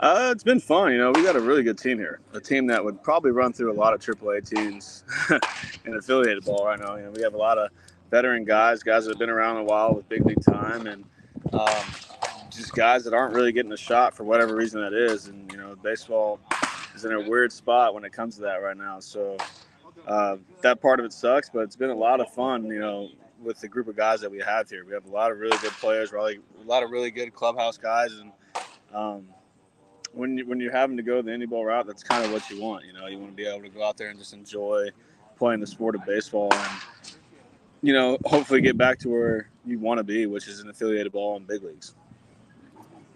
Uh, 0.00 0.30
it's 0.32 0.44
been 0.44 0.60
fun. 0.60 0.92
You 0.92 0.98
know, 0.98 1.12
we 1.12 1.24
got 1.24 1.34
a 1.34 1.40
really 1.40 1.64
good 1.64 1.76
team 1.76 1.98
here. 1.98 2.20
A 2.32 2.40
team 2.40 2.68
that 2.68 2.84
would 2.84 3.02
probably 3.02 3.32
run 3.32 3.52
through 3.52 3.72
a 3.72 3.74
lot 3.74 3.94
of 3.94 4.00
AAA 4.00 4.48
teams 4.48 5.02
in 5.84 5.96
affiliated 5.96 6.44
ball 6.44 6.66
right 6.66 6.78
now. 6.78 6.94
You 6.96 7.04
know, 7.04 7.10
we 7.10 7.22
have 7.22 7.34
a 7.34 7.38
lot 7.38 7.58
of 7.58 7.70
veteran 8.10 8.44
guys, 8.44 8.82
guys 8.84 9.04
that 9.04 9.12
have 9.12 9.18
been 9.18 9.30
around 9.30 9.56
a 9.56 9.64
while 9.64 9.94
with 9.94 10.08
big 10.08 10.24
league 10.24 10.42
time, 10.42 10.86
and 10.86 11.04
um, 11.52 11.84
just 12.50 12.74
guys 12.74 13.02
that 13.04 13.12
aren't 13.12 13.34
really 13.34 13.50
getting 13.50 13.72
a 13.72 13.76
shot 13.76 14.14
for 14.14 14.22
whatever 14.22 14.54
reason 14.54 14.80
that 14.80 14.92
is. 14.92 15.26
And 15.26 15.50
you 15.50 15.58
know, 15.58 15.74
baseball 15.82 16.38
is 16.94 17.04
in 17.04 17.12
a 17.12 17.28
weird 17.28 17.52
spot 17.52 17.92
when 17.92 18.04
it 18.04 18.12
comes 18.12 18.36
to 18.36 18.42
that 18.42 18.62
right 18.62 18.76
now. 18.76 19.00
So 19.00 19.36
uh, 20.06 20.36
that 20.62 20.80
part 20.80 21.00
of 21.00 21.06
it 21.06 21.12
sucks, 21.12 21.50
but 21.50 21.60
it's 21.60 21.76
been 21.76 21.90
a 21.90 21.94
lot 21.94 22.20
of 22.20 22.32
fun. 22.32 22.66
You 22.66 22.78
know, 22.78 23.08
with 23.42 23.60
the 23.60 23.68
group 23.68 23.88
of 23.88 23.96
guys 23.96 24.20
that 24.20 24.30
we 24.30 24.38
have 24.40 24.68
here. 24.68 24.84
We 24.84 24.92
have 24.92 25.06
a 25.06 25.10
lot 25.10 25.30
of 25.30 25.38
really 25.38 25.56
good 25.58 25.72
players, 25.72 26.12
really 26.12 26.40
a 26.60 26.66
lot 26.66 26.82
of 26.82 26.90
really 26.90 27.10
good 27.10 27.34
clubhouse 27.34 27.76
guys, 27.76 28.12
and 28.14 28.32
um, 28.94 29.26
when 30.12 30.38
you, 30.38 30.46
when 30.46 30.60
you're 30.60 30.72
having 30.72 30.96
to 30.96 31.02
go 31.02 31.22
the 31.22 31.30
indie 31.30 31.48
ball 31.48 31.64
route, 31.64 31.86
that's 31.86 32.02
kind 32.02 32.24
of 32.24 32.32
what 32.32 32.48
you 32.50 32.60
want. 32.60 32.84
You 32.84 32.92
know, 32.92 33.06
you 33.06 33.18
want 33.18 33.30
to 33.30 33.36
be 33.36 33.46
able 33.46 33.62
to 33.62 33.68
go 33.68 33.84
out 33.84 33.96
there 33.96 34.08
and 34.08 34.18
just 34.18 34.32
enjoy 34.32 34.88
playing 35.36 35.60
the 35.60 35.66
sport 35.66 35.94
of 35.94 36.04
baseball, 36.04 36.52
and 36.52 36.80
you 37.82 37.92
know, 37.92 38.18
hopefully 38.24 38.60
get 38.60 38.76
back 38.76 38.98
to 39.00 39.08
where 39.08 39.50
you 39.64 39.78
want 39.78 39.98
to 39.98 40.04
be, 40.04 40.26
which 40.26 40.48
is 40.48 40.60
an 40.60 40.68
affiliated 40.68 41.12
ball 41.12 41.36
in 41.36 41.44
big 41.44 41.62
leagues. 41.62 41.94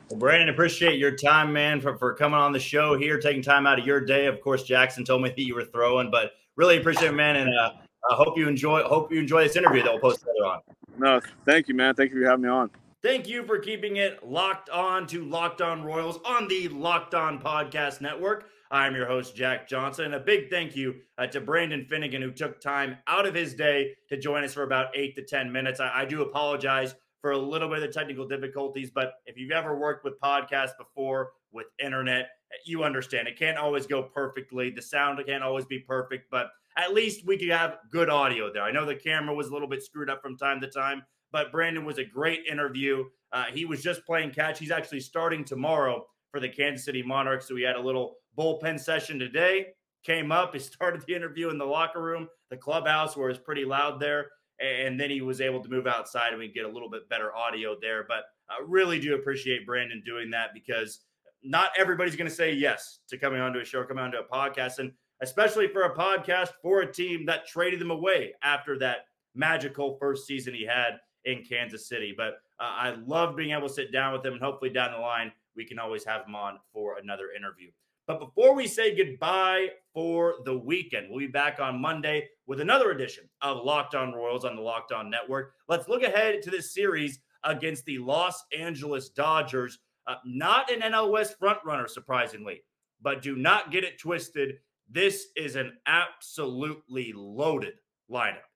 Well, 0.08 0.18
Brandon, 0.18 0.50
appreciate 0.50 0.98
your 0.98 1.12
time, 1.12 1.52
man, 1.52 1.80
for, 1.80 1.96
for 1.96 2.12
coming 2.14 2.38
on 2.38 2.52
the 2.52 2.60
show 2.60 2.98
here, 2.98 3.18
taking 3.18 3.42
time 3.42 3.66
out 3.66 3.78
of 3.78 3.86
your 3.86 4.00
day. 4.00 4.26
Of 4.26 4.40
course, 4.42 4.62
Jackson 4.62 5.04
told 5.04 5.22
me 5.22 5.28
that 5.36 5.40
you 5.40 5.54
were 5.54 5.64
throwing, 5.64 6.10
but 6.10 6.32
really 6.56 6.76
appreciate 6.78 7.08
it, 7.08 7.14
man. 7.14 7.36
And 7.36 7.58
uh, 7.58 7.72
I 8.10 8.14
hope 8.14 8.36
you 8.36 8.48
enjoy. 8.48 8.82
Hope 8.82 9.12
you 9.12 9.20
enjoy 9.20 9.44
this 9.44 9.56
interview 9.56 9.82
that 9.82 9.92
we'll 9.92 10.00
post 10.00 10.26
later 10.26 10.46
on. 10.46 10.60
No, 10.98 11.20
thank 11.44 11.68
you, 11.68 11.74
man. 11.74 11.94
Thank 11.94 12.12
you 12.12 12.20
for 12.20 12.28
having 12.28 12.42
me 12.42 12.48
on. 12.48 12.70
Thank 13.02 13.28
you 13.28 13.44
for 13.44 13.58
keeping 13.58 13.96
it 13.96 14.24
locked 14.26 14.70
on 14.70 15.06
to 15.08 15.24
Locked 15.24 15.60
On 15.60 15.82
Royals 15.82 16.18
on 16.24 16.46
the 16.46 16.68
Locked 16.68 17.14
On 17.14 17.40
Podcast 17.40 18.00
Network. 18.00 18.48
I'm 18.70 18.94
your 18.94 19.06
host, 19.06 19.36
Jack 19.36 19.68
Johnson. 19.68 20.06
And 20.06 20.14
a 20.14 20.20
big 20.20 20.50
thank 20.50 20.76
you 20.76 20.94
uh, 21.18 21.26
to 21.28 21.40
Brandon 21.40 21.84
Finnegan, 21.84 22.22
who 22.22 22.30
took 22.30 22.60
time 22.60 22.96
out 23.06 23.26
of 23.26 23.34
his 23.34 23.54
day 23.54 23.94
to 24.08 24.16
join 24.16 24.44
us 24.44 24.54
for 24.54 24.62
about 24.62 24.96
eight 24.96 25.14
to 25.16 25.24
10 25.24 25.50
minutes. 25.50 25.80
I, 25.80 26.02
I 26.02 26.04
do 26.04 26.22
apologize 26.22 26.94
for 27.20 27.32
a 27.32 27.38
little 27.38 27.68
bit 27.68 27.78
of 27.78 27.82
the 27.82 27.88
technical 27.88 28.26
difficulties, 28.26 28.90
but 28.92 29.14
if 29.26 29.36
you've 29.36 29.52
ever 29.52 29.78
worked 29.78 30.04
with 30.04 30.18
podcasts 30.20 30.76
before, 30.78 31.32
with 31.52 31.66
internet, 31.78 32.30
you 32.64 32.82
understand 32.82 33.28
it 33.28 33.38
can't 33.38 33.58
always 33.58 33.86
go 33.86 34.02
perfectly. 34.02 34.70
The 34.70 34.82
sound 34.82 35.20
can't 35.26 35.42
always 35.42 35.66
be 35.66 35.78
perfect, 35.78 36.30
but 36.30 36.48
at 36.76 36.94
least 36.94 37.26
we 37.26 37.38
could 37.38 37.50
have 37.50 37.78
good 37.90 38.08
audio 38.08 38.52
there. 38.52 38.62
I 38.62 38.72
know 38.72 38.86
the 38.86 38.94
camera 38.94 39.34
was 39.34 39.48
a 39.48 39.52
little 39.52 39.68
bit 39.68 39.82
screwed 39.82 40.10
up 40.10 40.22
from 40.22 40.36
time 40.36 40.60
to 40.60 40.68
time, 40.68 41.02
but 41.30 41.52
Brandon 41.52 41.84
was 41.84 41.98
a 41.98 42.04
great 42.04 42.46
interview. 42.50 43.04
Uh, 43.32 43.44
he 43.52 43.64
was 43.64 43.82
just 43.82 44.04
playing 44.04 44.30
catch. 44.30 44.58
He's 44.58 44.70
actually 44.70 45.00
starting 45.00 45.44
tomorrow 45.44 46.06
for 46.30 46.40
the 46.40 46.48
Kansas 46.48 46.84
City 46.84 47.02
Monarchs. 47.02 47.48
So 47.48 47.54
we 47.54 47.62
had 47.62 47.76
a 47.76 47.80
little 47.80 48.16
bullpen 48.38 48.80
session 48.80 49.18
today. 49.18 49.66
Came 50.04 50.32
up, 50.32 50.52
he 50.52 50.58
started 50.60 51.02
the 51.06 51.14
interview 51.14 51.50
in 51.50 51.58
the 51.58 51.64
locker 51.64 52.02
room, 52.02 52.28
the 52.50 52.56
clubhouse, 52.56 53.16
where 53.16 53.30
it's 53.30 53.38
pretty 53.38 53.64
loud 53.64 54.00
there. 54.00 54.26
And 54.60 54.98
then 54.98 55.10
he 55.10 55.22
was 55.22 55.40
able 55.40 55.62
to 55.62 55.68
move 55.68 55.86
outside 55.86 56.28
and 56.30 56.38
we 56.38 56.48
get 56.48 56.64
a 56.64 56.68
little 56.68 56.90
bit 56.90 57.08
better 57.08 57.34
audio 57.34 57.76
there. 57.80 58.04
But 58.06 58.24
I 58.48 58.62
really 58.66 59.00
do 59.00 59.14
appreciate 59.14 59.66
Brandon 59.66 60.02
doing 60.04 60.30
that 60.30 60.50
because 60.54 61.00
not 61.42 61.70
everybody's 61.76 62.16
going 62.16 62.28
to 62.28 62.34
say 62.34 62.52
yes 62.52 63.00
to 63.08 63.18
coming 63.18 63.40
onto 63.40 63.58
a 63.58 63.64
show, 63.64 63.82
coming 63.84 64.04
onto 64.04 64.18
a 64.18 64.24
podcast. 64.24 64.78
And 64.78 64.92
especially 65.22 65.68
for 65.68 65.82
a 65.82 65.94
podcast 65.94 66.50
for 66.60 66.80
a 66.80 66.92
team 66.92 67.24
that 67.26 67.46
traded 67.46 67.80
them 67.80 67.90
away 67.90 68.34
after 68.42 68.78
that 68.78 69.06
magical 69.34 69.96
first 69.98 70.26
season 70.26 70.52
he 70.52 70.66
had 70.66 70.98
in 71.24 71.44
Kansas 71.48 71.88
City. 71.88 72.12
But 72.14 72.34
uh, 72.60 72.74
I 72.76 72.96
love 73.06 73.36
being 73.36 73.52
able 73.52 73.68
to 73.68 73.74
sit 73.74 73.92
down 73.92 74.12
with 74.12 74.26
him, 74.26 74.34
and 74.34 74.42
hopefully 74.42 74.70
down 74.70 74.92
the 74.92 74.98
line 74.98 75.32
we 75.56 75.64
can 75.64 75.78
always 75.78 76.04
have 76.04 76.26
him 76.26 76.34
on 76.34 76.58
for 76.72 76.98
another 76.98 77.30
interview. 77.36 77.70
But 78.06 78.18
before 78.18 78.54
we 78.54 78.66
say 78.66 78.96
goodbye 78.96 79.68
for 79.94 80.36
the 80.44 80.58
weekend, 80.58 81.06
we'll 81.08 81.20
be 81.20 81.28
back 81.28 81.60
on 81.60 81.80
Monday 81.80 82.28
with 82.46 82.60
another 82.60 82.90
edition 82.90 83.28
of 83.42 83.64
Locked 83.64 83.94
On 83.94 84.12
Royals 84.12 84.44
on 84.44 84.56
the 84.56 84.62
Locked 84.62 84.90
On 84.90 85.08
Network. 85.08 85.52
Let's 85.68 85.88
look 85.88 86.02
ahead 86.02 86.42
to 86.42 86.50
this 86.50 86.74
series 86.74 87.20
against 87.44 87.84
the 87.84 87.98
Los 87.98 88.42
Angeles 88.58 89.10
Dodgers. 89.10 89.78
Uh, 90.08 90.16
not 90.24 90.70
an 90.70 90.80
NL 90.80 91.12
West 91.12 91.36
frontrunner, 91.40 91.88
surprisingly, 91.88 92.62
but 93.00 93.22
do 93.22 93.36
not 93.36 93.70
get 93.70 93.84
it 93.84 94.00
twisted. 94.00 94.56
This 94.90 95.26
is 95.36 95.56
an 95.56 95.72
absolutely 95.86 97.12
loaded 97.14 97.74
lineup. 98.10 98.48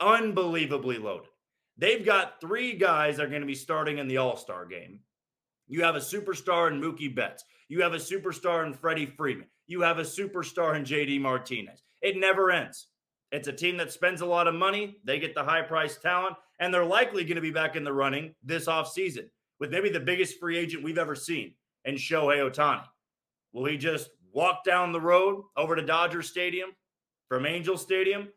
Unbelievably 0.00 0.98
loaded. 0.98 1.30
They've 1.76 2.04
got 2.04 2.40
three 2.40 2.74
guys 2.74 3.16
that 3.16 3.26
are 3.26 3.28
going 3.28 3.42
to 3.42 3.46
be 3.46 3.54
starting 3.54 3.98
in 3.98 4.08
the 4.08 4.18
All 4.18 4.36
Star 4.36 4.66
game. 4.66 5.00
You 5.68 5.82
have 5.84 5.96
a 5.96 6.00
superstar 6.00 6.70
in 6.70 6.80
Mookie 6.80 7.14
Betts. 7.14 7.44
You 7.68 7.82
have 7.82 7.92
a 7.92 7.98
superstar 7.98 8.66
in 8.66 8.72
Freddie 8.72 9.06
Freeman. 9.06 9.46
You 9.66 9.82
have 9.82 9.98
a 9.98 10.02
superstar 10.02 10.76
in 10.76 10.84
JD 10.84 11.20
Martinez. 11.20 11.82
It 12.00 12.16
never 12.16 12.50
ends. 12.50 12.88
It's 13.30 13.48
a 13.48 13.52
team 13.52 13.76
that 13.76 13.92
spends 13.92 14.22
a 14.22 14.26
lot 14.26 14.48
of 14.48 14.54
money. 14.54 14.96
They 15.04 15.18
get 15.18 15.34
the 15.34 15.44
high 15.44 15.62
priced 15.62 16.00
talent, 16.00 16.36
and 16.58 16.72
they're 16.72 16.84
likely 16.84 17.24
going 17.24 17.36
to 17.36 17.42
be 17.42 17.50
back 17.50 17.76
in 17.76 17.84
the 17.84 17.92
running 17.92 18.34
this 18.42 18.66
offseason 18.66 19.28
with 19.60 19.70
maybe 19.70 19.90
the 19.90 20.00
biggest 20.00 20.40
free 20.40 20.56
agent 20.56 20.82
we've 20.82 20.98
ever 20.98 21.14
seen 21.14 21.54
in 21.84 21.96
Shohei 21.96 22.38
Ohtani. 22.50 22.84
Will 23.52 23.66
he 23.66 23.76
just 23.76 24.10
walk 24.32 24.64
down 24.64 24.92
the 24.92 25.00
road 25.00 25.42
over 25.56 25.76
to 25.76 25.82
Dodger 25.82 26.22
Stadium 26.22 26.70
from 27.28 27.46
Angel 27.46 27.76
Stadium? 27.76 28.28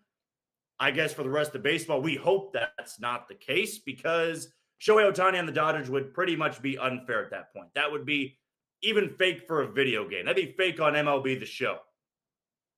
I 0.80 0.91
guess 0.91 1.13
for 1.13 1.23
the 1.23 1.30
rest 1.30 1.54
of 1.54 1.62
baseball, 1.62 2.01
we 2.01 2.15
hope 2.15 2.54
that's 2.54 2.99
not 2.99 3.27
the 3.27 3.36
case 3.36 3.80
because 3.80 4.51
Shohei 4.82 5.12
Ohtani 5.12 5.38
and 5.38 5.47
the 5.47 5.54
Dodgers 5.54 5.89
would 5.89 6.13
pretty 6.13 6.36
much 6.36 6.62
be 6.62 6.77
unfair 6.77 7.23
at 7.23 7.32
that 7.32 7.54
point. 7.54 7.67
That 7.75 7.91
would 7.91 8.06
be 8.06 8.39
even 8.82 9.10
fake 9.10 9.43
for 9.45 9.62
a 9.62 9.71
video 9.71 10.10
game. 10.10 10.25
That'd 10.25 10.43
be 10.43 10.54
fake 10.54 10.80
on 10.80 10.93
MLB 10.93 11.39
The 11.39 11.45
Show. 11.45 11.77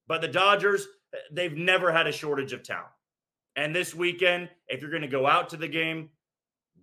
But 0.07 0.21
the 0.21 0.27
Dodgers, 0.27 0.85
they've 1.31 1.55
never 1.55 1.93
had 1.93 2.07
a 2.07 2.11
shortage 2.11 2.51
of 2.51 2.63
talent. 2.63 2.87
And 3.55 3.73
this 3.73 3.95
weekend, 3.95 4.49
if 4.67 4.81
you're 4.81 4.89
going 4.89 5.03
to 5.03 5.07
go 5.07 5.25
out 5.25 5.49
to 5.49 5.57
the 5.57 5.67
game, 5.67 6.09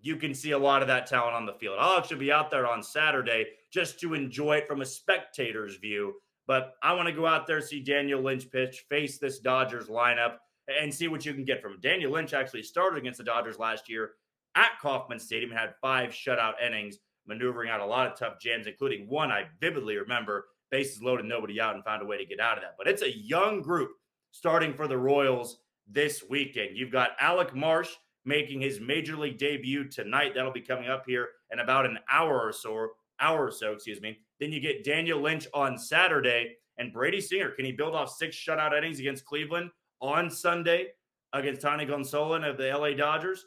you 0.02 0.16
can 0.16 0.34
see 0.34 0.52
a 0.52 0.58
lot 0.58 0.82
of 0.82 0.88
that 0.88 1.06
talent 1.06 1.34
on 1.34 1.46
the 1.46 1.54
field. 1.54 1.76
I'll 1.78 1.98
actually 1.98 2.18
be 2.18 2.32
out 2.32 2.50
there 2.50 2.66
on 2.66 2.82
Saturday 2.82 3.46
just 3.72 4.00
to 4.00 4.14
enjoy 4.14 4.56
it 4.56 4.68
from 4.68 4.80
a 4.80 4.86
spectator's 4.86 5.76
view. 5.76 6.14
But 6.46 6.74
I 6.82 6.94
want 6.94 7.08
to 7.08 7.14
go 7.14 7.26
out 7.26 7.46
there, 7.46 7.60
see 7.60 7.80
Daniel 7.80 8.20
Lynch 8.20 8.50
pitch, 8.50 8.84
face 8.88 9.18
this 9.18 9.38
Dodgers 9.38 9.86
lineup, 9.86 10.36
and 10.80 10.92
see 10.92 11.08
what 11.08 11.24
you 11.24 11.34
can 11.34 11.44
get 11.44 11.62
from 11.62 11.74
him. 11.74 11.80
Daniel 11.80 12.12
Lynch 12.12 12.32
actually 12.32 12.62
started 12.62 12.98
against 12.98 13.18
the 13.18 13.24
Dodgers 13.24 13.58
last 13.58 13.88
year 13.88 14.12
at 14.56 14.70
Kauffman 14.80 15.18
Stadium 15.18 15.50
and 15.50 15.60
had 15.60 15.74
five 15.80 16.10
shutout 16.10 16.54
innings, 16.64 16.98
maneuvering 17.26 17.70
out 17.70 17.80
a 17.80 17.86
lot 17.86 18.06
of 18.06 18.18
tough 18.18 18.40
jams, 18.40 18.66
including 18.66 19.08
one 19.08 19.30
I 19.30 19.44
vividly 19.60 19.96
remember 19.96 20.46
bases 20.70 21.02
loaded, 21.02 21.26
nobody 21.26 21.60
out, 21.60 21.74
and 21.74 21.84
found 21.84 22.02
a 22.02 22.06
way 22.06 22.16
to 22.16 22.24
get 22.24 22.40
out 22.40 22.56
of 22.56 22.62
that. 22.62 22.74
But 22.78 22.88
it's 22.88 23.02
a 23.02 23.16
young 23.16 23.62
group 23.62 23.90
starting 24.32 24.74
for 24.74 24.88
the 24.88 24.98
Royals 24.98 25.58
this 25.88 26.24
weekend. 26.28 26.76
You've 26.76 26.92
got 26.92 27.10
Alec 27.20 27.54
Marsh 27.54 27.90
making 28.24 28.60
his 28.60 28.80
major 28.80 29.16
league 29.16 29.38
debut 29.38 29.88
tonight. 29.88 30.32
That'll 30.34 30.52
be 30.52 30.60
coming 30.60 30.88
up 30.88 31.04
here 31.06 31.28
in 31.52 31.60
about 31.60 31.86
an 31.86 31.98
hour 32.10 32.40
or 32.40 32.52
so, 32.52 32.88
hour 33.20 33.46
or 33.46 33.52
so, 33.52 33.72
excuse 33.72 34.00
me. 34.00 34.18
Then 34.38 34.52
you 34.52 34.60
get 34.60 34.84
Daniel 34.84 35.20
Lynch 35.20 35.46
on 35.54 35.78
Saturday 35.78 36.56
and 36.78 36.92
Brady 36.92 37.20
Singer. 37.20 37.50
Can 37.50 37.64
he 37.64 37.72
build 37.72 37.94
off 37.94 38.10
six 38.10 38.36
shutout 38.36 38.76
innings 38.76 39.00
against 39.00 39.24
Cleveland 39.24 39.70
on 40.00 40.30
Sunday 40.30 40.88
against 41.32 41.62
Tony 41.62 41.86
Gonsolin 41.86 42.48
of 42.48 42.56
the 42.56 42.76
LA 42.76 42.90
Dodgers? 42.90 43.46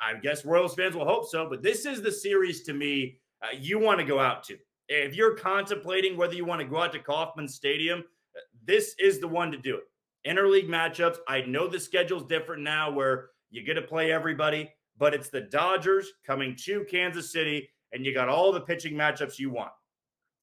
I 0.00 0.18
guess 0.18 0.44
Royals 0.44 0.74
fans 0.74 0.94
will 0.94 1.06
hope 1.06 1.28
so, 1.28 1.48
but 1.48 1.62
this 1.62 1.86
is 1.86 2.02
the 2.02 2.12
series 2.12 2.62
to 2.64 2.72
me 2.72 3.18
uh, 3.42 3.48
you 3.58 3.78
want 3.78 4.00
to 4.00 4.04
go 4.04 4.18
out 4.18 4.42
to. 4.44 4.58
If 4.88 5.14
you're 5.14 5.34
contemplating 5.34 6.16
whether 6.16 6.34
you 6.34 6.44
want 6.44 6.60
to 6.60 6.66
go 6.66 6.82
out 6.82 6.92
to 6.92 6.98
Kauffman 6.98 7.48
Stadium, 7.48 8.04
this 8.64 8.94
is 8.98 9.20
the 9.20 9.28
one 9.28 9.50
to 9.52 9.58
do 9.58 9.76
it. 9.76 9.84
Interleague 10.28 10.68
matchups. 10.68 11.18
I 11.28 11.42
know 11.42 11.68
the 11.68 11.80
schedule's 11.80 12.24
different 12.24 12.62
now 12.62 12.90
where 12.90 13.30
you 13.50 13.64
get 13.64 13.74
to 13.74 13.82
play 13.82 14.12
everybody, 14.12 14.70
but 14.98 15.14
it's 15.14 15.30
the 15.30 15.42
Dodgers 15.42 16.12
coming 16.26 16.56
to 16.64 16.84
Kansas 16.90 17.32
City, 17.32 17.68
and 17.92 18.04
you 18.04 18.12
got 18.12 18.28
all 18.28 18.52
the 18.52 18.60
pitching 18.60 18.94
matchups 18.94 19.38
you 19.38 19.50
want. 19.50 19.72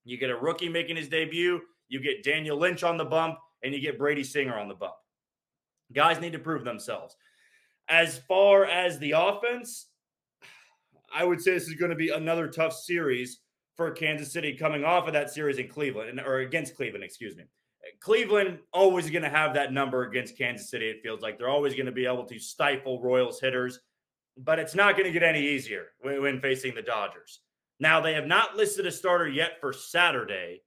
You 0.03 0.17
get 0.17 0.29
a 0.29 0.37
rookie 0.37 0.69
making 0.69 0.95
his 0.95 1.09
debut, 1.09 1.61
you 1.87 1.99
get 1.99 2.23
Daniel 2.23 2.57
Lynch 2.57 2.83
on 2.83 2.97
the 2.97 3.05
bump, 3.05 3.37
and 3.63 3.73
you 3.73 3.79
get 3.79 3.97
Brady 3.97 4.23
Singer 4.23 4.57
on 4.57 4.67
the 4.67 4.75
bump. 4.75 4.93
Guys 5.93 6.19
need 6.19 6.33
to 6.33 6.39
prove 6.39 6.63
themselves. 6.63 7.15
As 7.89 8.19
far 8.27 8.65
as 8.65 8.97
the 8.99 9.11
offense, 9.11 9.87
I 11.13 11.23
would 11.23 11.41
say 11.41 11.53
this 11.53 11.67
is 11.67 11.75
going 11.75 11.91
to 11.91 11.95
be 11.95 12.09
another 12.09 12.47
tough 12.47 12.73
series 12.73 13.41
for 13.75 13.91
Kansas 13.91 14.31
City 14.31 14.55
coming 14.55 14.83
off 14.83 15.07
of 15.07 15.13
that 15.13 15.29
series 15.29 15.59
in 15.59 15.67
Cleveland 15.67 16.19
or 16.19 16.39
against 16.39 16.75
Cleveland, 16.75 17.03
excuse 17.03 17.35
me. 17.35 17.43
Cleveland 17.99 18.59
always 18.73 19.09
going 19.09 19.23
to 19.23 19.29
have 19.29 19.53
that 19.53 19.73
number 19.73 20.03
against 20.03 20.37
Kansas 20.37 20.69
City. 20.69 20.87
It 20.89 21.01
feels 21.03 21.21
like 21.21 21.37
they're 21.37 21.49
always 21.49 21.73
going 21.73 21.85
to 21.85 21.91
be 21.91 22.05
able 22.05 22.25
to 22.25 22.39
stifle 22.39 23.01
Royals 23.01 23.39
hitters, 23.39 23.79
but 24.37 24.59
it's 24.59 24.75
not 24.75 24.97
going 24.97 25.05
to 25.05 25.11
get 25.11 25.23
any 25.23 25.41
easier 25.41 25.87
when, 26.01 26.39
facing 26.41 26.75
the 26.75 26.81
Dodgers. 26.81 27.41
Now, 27.79 27.99
they 27.99 28.13
have 28.13 28.27
not 28.27 28.55
listed 28.55 28.85
a 28.85 28.91
starter 28.91 29.27
yet 29.27 29.59
for 29.59 29.73
Saturday, 29.73 30.61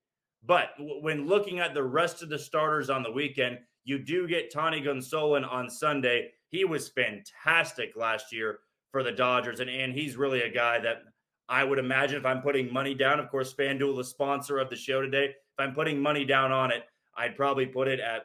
but 0.45 0.71
when 0.79 1.27
looking 1.27 1.59
at 1.59 1.75
the 1.75 1.83
rest 1.83 2.23
of 2.23 2.29
the 2.29 2.39
starters 2.39 2.91
on 2.91 3.03
the 3.03 3.11
weekend, 3.11 3.59
you 3.85 3.99
do 3.99 4.29
get 4.29 4.53
Tony 4.53 4.83
Gonsolin 4.83 5.51
on 5.51 5.71
Sunday. 5.71 6.31
He 6.51 6.65
was 6.65 6.91
fantastic 6.91 7.97
last 7.97 8.33
year 8.33 8.61
for 8.93 9.03
the 9.03 9.13
Dodgers, 9.13 9.61
and, 9.61 9.71
and 9.71 9.93
he's 9.93 10.17
really 10.17 10.43
a 10.43 10.51
guy 10.51 10.79
that 10.81 11.03
I 11.49 11.65
would 11.65 11.79
imagine 11.79 12.19
if 12.19 12.27
I'm 12.27 12.43
putting 12.43 12.73
money 12.73 12.95
down, 12.95 13.19
of 13.19 13.31
course, 13.31 13.55
FanDuel, 13.55 13.97
the 13.97 14.05
sponsor 14.05 14.59
of 14.59 14.69
the 14.69 14.77
show 14.77 15.01
today, 15.01 15.27
if 15.27 15.35
I'm 15.59 15.75
putting 15.75 16.01
money 16.01 16.25
down 16.25 16.53
on 16.53 16.71
it, 16.71 16.85
I'd 17.19 17.37
probably 17.37 17.67
put 17.67 17.89
it 17.89 18.01
at 18.01 18.23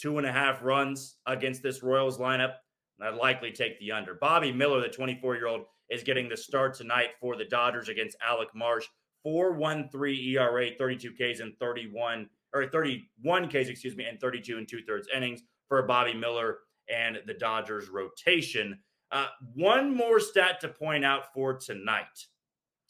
two 0.00 0.18
and 0.18 0.26
a 0.26 0.32
half 0.32 0.62
runs 0.62 1.16
against 1.26 1.62
this 1.62 1.82
Royals 1.82 2.18
lineup. 2.18 2.54
And 2.98 3.08
I'd 3.08 3.14
likely 3.14 3.52
take 3.52 3.78
the 3.78 3.92
under. 3.92 4.14
Bobby 4.14 4.52
Miller, 4.52 4.80
the 4.80 4.88
24 4.88 5.36
year 5.36 5.46
old, 5.46 5.62
is 5.90 6.02
getting 6.02 6.28
the 6.28 6.36
start 6.36 6.74
tonight 6.74 7.10
for 7.20 7.36
the 7.36 7.44
Dodgers 7.44 7.88
against 7.88 8.16
Alec 8.26 8.48
Marsh. 8.54 8.86
4.13 9.26 10.34
ERA, 10.34 10.70
32 10.78 11.12
Ks 11.12 11.40
and 11.40 11.56
31 11.58 12.28
or 12.52 12.68
31 12.68 13.48
Ks, 13.48 13.68
excuse 13.68 13.96
me, 13.96 14.04
and 14.04 14.20
32 14.20 14.58
and 14.58 14.68
two 14.68 14.82
thirds 14.86 15.08
innings 15.14 15.42
for 15.68 15.82
Bobby 15.82 16.14
Miller 16.14 16.58
and 16.94 17.18
the 17.26 17.34
Dodgers 17.34 17.88
rotation. 17.88 18.78
Uh, 19.10 19.26
one 19.54 19.94
more 19.94 20.20
stat 20.20 20.60
to 20.60 20.68
point 20.68 21.04
out 21.04 21.32
for 21.32 21.54
tonight 21.54 22.26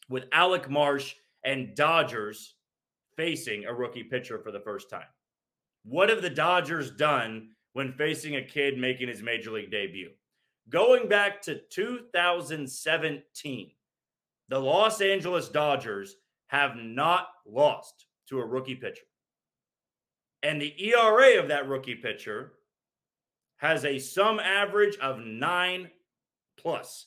with 0.09 0.25
Alec 0.33 0.69
Marsh 0.69 1.15
and 1.45 1.75
Dodgers 1.75 2.57
facing 3.17 3.65
a 3.65 3.75
rookie 3.75 4.05
pitcher 4.05 4.39
for 4.39 4.51
the 4.51 4.61
first 4.61 4.91
time. 4.91 5.07
What 5.85 6.09
have 6.09 6.23
the 6.23 6.31
Dodgers 6.31 6.91
done 6.91 7.51
when 7.75 7.93
facing 7.93 8.37
a 8.37 8.43
kid 8.43 8.79
making 8.79 9.09
his 9.09 9.23
major 9.23 9.51
league 9.51 9.71
debut? 9.71 10.11
Going 10.71 11.09
back 11.09 11.43
to 11.43 11.61
2017, 11.71 13.71
the 14.49 14.59
Los 14.59 15.03
Angeles 15.03 15.51
Dodgers 15.51 16.17
have 16.47 16.77
not 16.77 17.29
lost 17.47 18.07
to 18.29 18.41
a 18.41 18.47
rookie 18.47 18.75
pitcher. 18.75 19.05
And 20.43 20.61
the 20.61 20.75
ERA 20.83 21.39
of 21.39 21.49
that 21.49 21.69
rookie 21.69 21.95
pitcher 21.95 22.55
has 23.57 23.85
a 23.85 23.99
sum 23.99 24.41
average 24.41 24.97
of 24.99 25.21
nine 25.21 25.91
plus. 26.57 27.07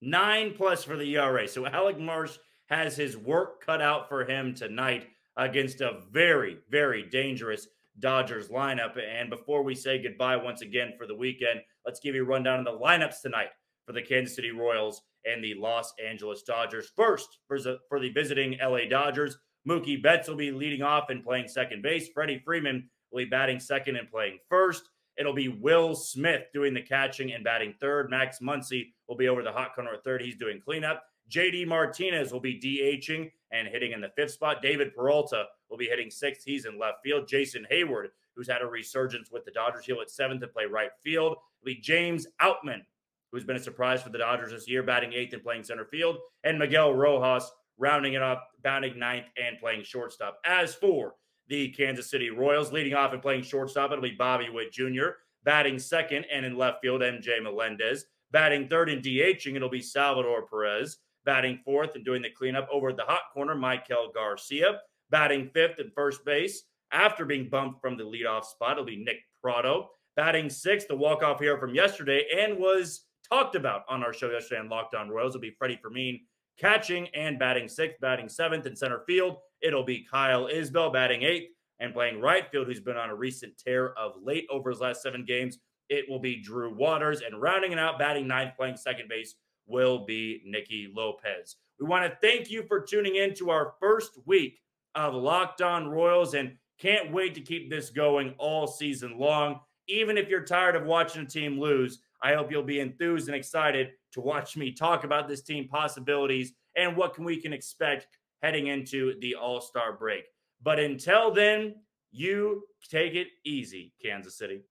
Nine 0.00 0.54
plus 0.54 0.84
for 0.84 0.96
the 0.96 1.16
ERA. 1.16 1.46
So 1.46 1.66
Alec 1.66 1.98
Marsh 1.98 2.38
has 2.66 2.96
his 2.96 3.16
work 3.16 3.64
cut 3.64 3.82
out 3.82 4.08
for 4.08 4.24
him 4.24 4.54
tonight 4.54 5.08
against 5.36 5.82
a 5.82 6.00
very, 6.10 6.58
very 6.70 7.02
dangerous 7.02 7.66
Dodgers 7.98 8.48
lineup. 8.48 8.98
And 8.98 9.28
before 9.30 9.62
we 9.62 9.74
say 9.74 10.00
goodbye 10.02 10.36
once 10.36 10.62
again 10.62 10.92
for 10.96 11.06
the 11.06 11.14
weekend, 11.14 11.60
let's 11.84 12.00
give 12.00 12.14
you 12.14 12.22
a 12.22 12.26
rundown 12.26 12.60
of 12.60 12.64
the 12.64 12.78
lineups 12.78 13.20
tonight 13.22 13.48
for 13.86 13.92
the 13.92 14.02
Kansas 14.02 14.36
City 14.36 14.50
Royals 14.50 15.02
and 15.24 15.42
the 15.42 15.54
Los 15.54 15.92
Angeles 16.04 16.42
Dodgers. 16.42 16.90
First, 16.96 17.38
for 17.46 17.58
the, 17.58 17.78
visiting 18.14 18.56
LA 18.62 18.88
Dodgers, 18.88 19.36
Mookie 19.68 20.02
Betts 20.02 20.28
will 20.28 20.36
be 20.36 20.52
leading 20.52 20.82
off 20.82 21.10
and 21.10 21.24
playing 21.24 21.48
second 21.48 21.82
base. 21.82 22.08
Freddie 22.14 22.40
Freeman 22.44 22.88
will 23.10 23.24
be 23.24 23.30
batting 23.30 23.60
second 23.60 23.96
and 23.96 24.10
playing 24.10 24.38
first. 24.48 24.88
It'll 25.18 25.34
be 25.34 25.48
Will 25.48 25.94
Smith 25.94 26.44
doing 26.54 26.72
the 26.72 26.80
catching 26.80 27.32
and 27.32 27.44
batting 27.44 27.74
third. 27.78 28.08
Max 28.08 28.38
Muncy 28.40 28.92
will 29.08 29.16
be 29.16 29.28
over 29.28 29.42
the 29.42 29.52
hot 29.52 29.74
corner 29.74 29.92
at 29.92 30.04
third. 30.04 30.22
He's 30.22 30.36
doing 30.36 30.60
cleanup. 30.64 31.02
JD 31.30 31.66
Martinez 31.66 32.32
will 32.32 32.40
be 32.40 32.58
DHing 32.58 33.30
and 33.52 33.68
hitting 33.68 33.92
in 33.92 34.00
the 34.00 34.10
fifth 34.16 34.32
spot. 34.32 34.62
David 34.62 34.94
Peralta 34.94 35.44
will 35.70 35.78
be 35.78 35.86
hitting 35.86 36.10
sixth. 36.10 36.42
He's 36.44 36.66
in 36.66 36.78
left 36.78 37.02
field. 37.02 37.28
Jason 37.28 37.66
Heyward, 37.70 38.08
who's 38.34 38.48
had 38.48 38.62
a 38.62 38.66
resurgence 38.66 39.30
with 39.30 39.44
the 39.44 39.50
Dodgers, 39.50 39.84
he'll 39.84 40.00
at 40.00 40.10
seventh 40.10 40.40
to 40.40 40.48
play 40.48 40.64
right 40.64 40.90
field. 41.02 41.32
It'll 41.62 41.74
be 41.74 41.80
James 41.80 42.26
Outman, 42.40 42.82
who's 43.30 43.44
been 43.44 43.56
a 43.56 43.60
surprise 43.60 44.02
for 44.02 44.10
the 44.10 44.18
Dodgers 44.18 44.50
this 44.50 44.68
year, 44.68 44.82
batting 44.82 45.12
eighth 45.12 45.32
and 45.32 45.42
playing 45.42 45.64
center 45.64 45.84
field. 45.84 46.18
And 46.44 46.58
Miguel 46.58 46.92
Rojas 46.94 47.50
rounding 47.78 48.14
it 48.14 48.22
up, 48.22 48.48
batting 48.62 48.98
ninth 48.98 49.26
and 49.42 49.58
playing 49.58 49.82
shortstop. 49.82 50.38
As 50.44 50.74
for 50.74 51.14
the 51.48 51.68
Kansas 51.70 52.10
City 52.10 52.30
Royals, 52.30 52.72
leading 52.72 52.94
off 52.94 53.12
and 53.12 53.22
playing 53.22 53.42
shortstop, 53.42 53.90
it'll 53.90 54.02
be 54.02 54.10
Bobby 54.10 54.48
Witt 54.50 54.72
Jr., 54.72 55.08
batting 55.44 55.78
second 55.78 56.26
and 56.30 56.44
in 56.44 56.56
left 56.56 56.82
field, 56.82 57.00
MJ 57.00 57.42
Melendez. 57.42 58.04
Batting 58.30 58.68
third 58.68 58.90
and 58.90 59.02
DHing, 59.02 59.56
it'll 59.56 59.68
be 59.68 59.82
Salvador 59.82 60.46
Perez. 60.46 60.98
Batting 61.24 61.60
fourth 61.64 61.96
and 61.96 62.04
doing 62.04 62.22
the 62.22 62.30
cleanup 62.30 62.68
over 62.70 62.90
at 62.90 62.96
the 62.96 63.04
hot 63.04 63.22
corner, 63.32 63.54
Maikel 63.54 64.14
Garcia. 64.14 64.78
Batting 65.10 65.50
fifth 65.52 65.80
at 65.80 65.94
first 65.94 66.24
base 66.24 66.62
after 66.92 67.24
being 67.24 67.48
bumped 67.48 67.80
from 67.80 67.96
the 67.96 68.04
leadoff 68.04 68.44
spot, 68.44 68.72
it'll 68.72 68.84
be 68.84 68.96
Nick 68.96 69.18
Pratto. 69.42 69.90
Batting 70.16 70.50
sixth, 70.50 70.88
the 70.88 70.96
walk-off 70.96 71.40
hero 71.40 71.58
from 71.58 71.74
yesterday, 71.74 72.26
and 72.36 72.58
was 72.58 73.06
talked 73.28 73.54
about 73.54 73.82
on 73.88 74.02
our 74.02 74.12
show 74.12 74.30
yesterday 74.30 74.60
on 74.60 74.68
Locked 74.68 74.94
On 74.94 75.08
Royals. 75.08 75.34
It'll 75.34 75.42
be 75.42 75.54
Freddy 75.58 75.78
Fermin 75.80 76.20
catching 76.58 77.08
and 77.14 77.38
batting 77.38 77.68
sixth, 77.68 78.00
batting 78.00 78.28
seventh 78.28 78.66
in 78.66 78.76
center 78.76 79.02
field. 79.06 79.36
It'll 79.62 79.84
be 79.84 80.06
Kyle 80.10 80.46
Isbel 80.46 80.92
batting 80.92 81.22
eighth 81.22 81.50
and 81.78 81.94
playing 81.94 82.20
right 82.20 82.50
field, 82.50 82.66
who's 82.66 82.80
been 82.80 82.96
on 82.96 83.08
a 83.08 83.14
recent 83.14 83.56
tear 83.56 83.92
of 83.98 84.12
late 84.22 84.46
over 84.50 84.70
his 84.70 84.80
last 84.80 85.02
seven 85.02 85.24
games. 85.24 85.58
It 85.88 86.04
will 86.08 86.18
be 86.20 86.42
Drew 86.42 86.74
Waters, 86.74 87.22
and 87.22 87.40
rounding 87.40 87.72
it 87.72 87.78
out, 87.78 87.98
batting 87.98 88.28
ninth, 88.28 88.52
playing 88.56 88.76
second 88.76 89.08
base, 89.08 89.34
will 89.66 90.04
be 90.04 90.42
Nicky 90.44 90.92
Lopez. 90.94 91.56
We 91.78 91.86
want 91.86 92.04
to 92.04 92.18
thank 92.20 92.50
you 92.50 92.64
for 92.64 92.80
tuning 92.80 93.16
in 93.16 93.32
to 93.34 93.50
our 93.50 93.74
first 93.80 94.18
week 94.26 94.60
of 94.94 95.14
Locked 95.14 95.62
On 95.62 95.88
Royals 95.88 96.34
and 96.34 96.56
can't 96.78 97.12
wait 97.12 97.34
to 97.34 97.40
keep 97.40 97.68
this 97.70 97.90
going 97.90 98.34
all 98.38 98.66
season 98.66 99.18
long. 99.18 99.60
Even 99.88 100.16
if 100.16 100.28
you're 100.28 100.44
tired 100.44 100.76
of 100.76 100.84
watching 100.84 101.22
a 101.22 101.26
team 101.26 101.60
lose, 101.60 102.00
I 102.22 102.34
hope 102.34 102.50
you'll 102.50 102.62
be 102.62 102.80
enthused 102.80 103.28
and 103.28 103.36
excited 103.36 103.90
to 104.12 104.20
watch 104.20 104.56
me 104.56 104.72
talk 104.72 105.04
about 105.04 105.28
this 105.28 105.42
team 105.42 105.68
possibilities 105.68 106.52
and 106.76 106.96
what 106.96 107.14
can 107.14 107.24
we 107.24 107.40
can 107.40 107.52
expect 107.52 108.06
heading 108.42 108.68
into 108.68 109.18
the 109.20 109.34
All-Star 109.34 109.92
break. 109.94 110.24
But 110.62 110.78
until 110.78 111.32
then, 111.32 111.76
you 112.12 112.64
take 112.90 113.14
it 113.14 113.28
easy, 113.44 113.92
Kansas 114.02 114.36
City. 114.36 114.62